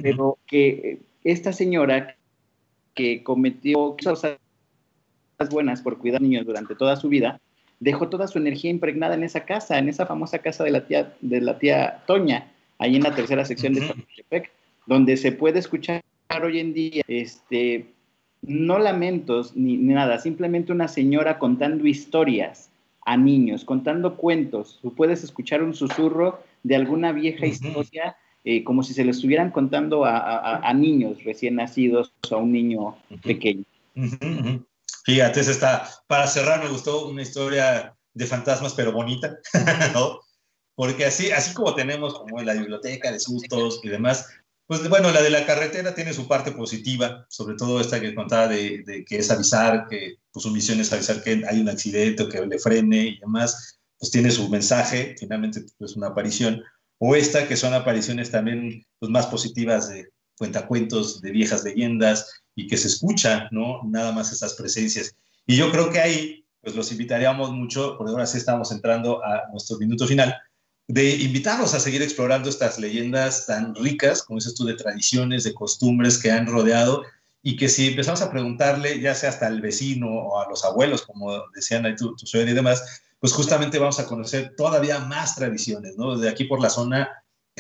[0.02, 2.16] pero que esta señora
[2.96, 4.38] que cometió cosas
[5.52, 7.40] buenas por cuidar niños durante toda su vida,
[7.82, 11.14] dejó toda su energía impregnada en esa casa, en esa famosa casa de la tía,
[11.20, 14.52] de la tía Toña, ahí en la tercera sección de Chapultepec,
[14.86, 16.02] donde se puede escuchar
[16.42, 17.88] hoy en día, este,
[18.44, 22.70] no lamentos ni, nada, simplemente una señora contando historias
[23.04, 24.80] a niños, contando cuentos.
[24.84, 29.50] Tú puedes escuchar un susurro de alguna vieja historia eh, como si se le estuvieran
[29.50, 33.64] contando a, niños recién nacidos o a un niño pequeño.
[35.06, 39.38] Fíjate, esa está, para cerrar me gustó una historia de fantasmas, pero bonita,
[39.94, 40.20] ¿no?
[40.76, 44.28] Porque así, así como tenemos como la biblioteca de sustos y demás,
[44.72, 48.48] pues bueno, la de la carretera tiene su parte positiva, sobre todo esta que contaba
[48.48, 52.30] de, que es avisar, que pues, su misión es avisar que hay un accidente o
[52.30, 56.64] que le frene y demás, pues tiene su mensaje, finalmente pues una aparición,
[57.00, 62.68] o esta que son apariciones también pues, más positivas de cuentacuentos, de viejas leyendas, y
[62.68, 63.82] que se escucha, ¿no?
[63.84, 65.16] Nada más esas presencias.
[65.46, 69.50] Y yo creo que ahí, pues los invitaríamos mucho, porque ahora sí estamos entrando a
[69.52, 70.36] nuestro minuto final,
[70.88, 75.54] de invitarlos a seguir explorando estas leyendas tan ricas, como dices tú, de tradiciones, de
[75.54, 77.04] costumbres que han rodeado
[77.42, 81.04] y que si empezamos a preguntarle, ya sea hasta al vecino o a los abuelos,
[81.04, 85.36] como decían ahí tu, tu suegra y demás, pues justamente vamos a conocer todavía más
[85.36, 86.18] tradiciones, ¿no?
[86.18, 87.10] De aquí por la zona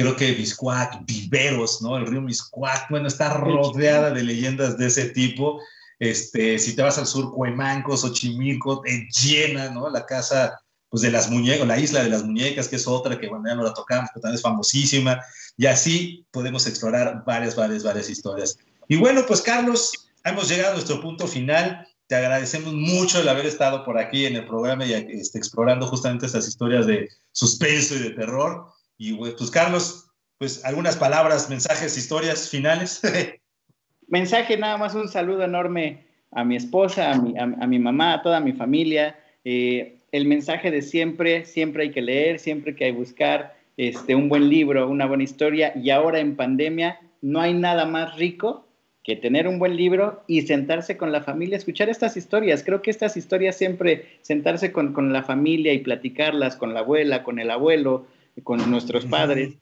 [0.01, 1.97] creo que Miscuac, Viveros, ¿no?
[1.97, 5.61] El río Miscuac, bueno, está rodeada de leyendas de ese tipo.
[5.99, 8.81] Este, si te vas al sur, Cuemanco, Xochimilco,
[9.21, 9.89] llena, ¿no?
[9.89, 13.27] La casa, pues, de las muñecas, la isla de las muñecas, que es otra que,
[13.27, 15.21] bueno, ya no la tocamos, pero también es famosísima.
[15.57, 18.57] Y así podemos explorar varias, varias, varias historias.
[18.87, 19.91] Y bueno, pues, Carlos,
[20.23, 21.87] hemos llegado a nuestro punto final.
[22.07, 26.25] Te agradecemos mucho el haber estado por aquí en el programa y este, explorando justamente
[26.25, 28.65] estas historias de suspenso y de terror.
[29.03, 33.01] Y pues Carlos, pues algunas palabras, mensajes, historias finales.
[34.07, 38.21] Mensaje, nada más un saludo enorme a mi esposa, a mi, a, mi mamá, a
[38.21, 39.19] toda mi familia.
[39.43, 44.13] Eh, el mensaje de siempre, siempre hay que leer, siempre que hay que buscar este,
[44.13, 45.73] un buen libro, una buena historia.
[45.75, 48.67] Y ahora en pandemia no hay nada más rico
[49.03, 52.63] que tener un buen libro y sentarse con la familia, escuchar estas historias.
[52.63, 57.23] Creo que estas historias siempre, sentarse con, con la familia y platicarlas con la abuela,
[57.23, 58.05] con el abuelo,
[58.43, 59.55] con nuestros padres,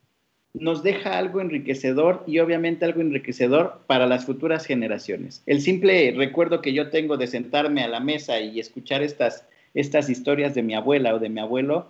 [0.54, 5.42] nos deja algo enriquecedor y obviamente algo enriquecedor para las futuras generaciones.
[5.46, 10.10] El simple recuerdo que yo tengo de sentarme a la mesa y escuchar estas, estas
[10.10, 11.88] historias de mi abuela o de mi abuelo,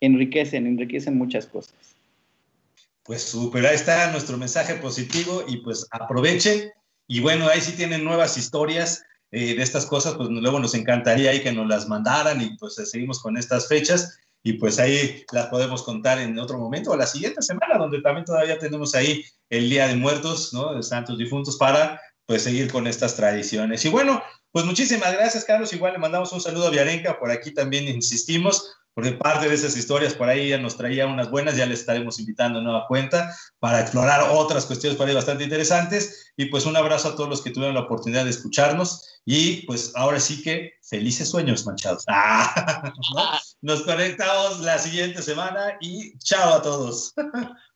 [0.00, 1.74] enriquecen, enriquecen muchas cosas.
[3.02, 6.70] Pues súper, ahí está nuestro mensaje positivo y pues aprovechen
[7.06, 11.30] y bueno, ahí sí tienen nuevas historias eh, de estas cosas, pues luego nos encantaría
[11.30, 14.18] ahí que nos las mandaran y pues seguimos con estas fechas
[14.48, 18.24] y pues ahí las podemos contar en otro momento o la siguiente semana, donde también
[18.24, 20.74] todavía tenemos ahí el Día de Muertos, ¿no?
[20.74, 23.84] De Santos Difuntos para pues seguir con estas tradiciones.
[23.84, 25.74] Y bueno, pues muchísimas gracias, Carlos.
[25.74, 29.76] Igual le mandamos un saludo a Viarenca, por aquí también insistimos porque parte de esas
[29.76, 33.34] historias por ahí ya nos traía unas buenas, ya les estaremos invitando a nueva cuenta
[33.60, 36.32] para explorar otras cuestiones para ahí bastante interesantes.
[36.36, 39.20] Y pues un abrazo a todos los que tuvieron la oportunidad de escucharnos.
[39.24, 42.04] Y pues ahora sí que felices sueños, manchados.
[42.08, 42.92] ¡Ah!
[43.60, 47.14] Nos conectamos la siguiente semana y chao a todos.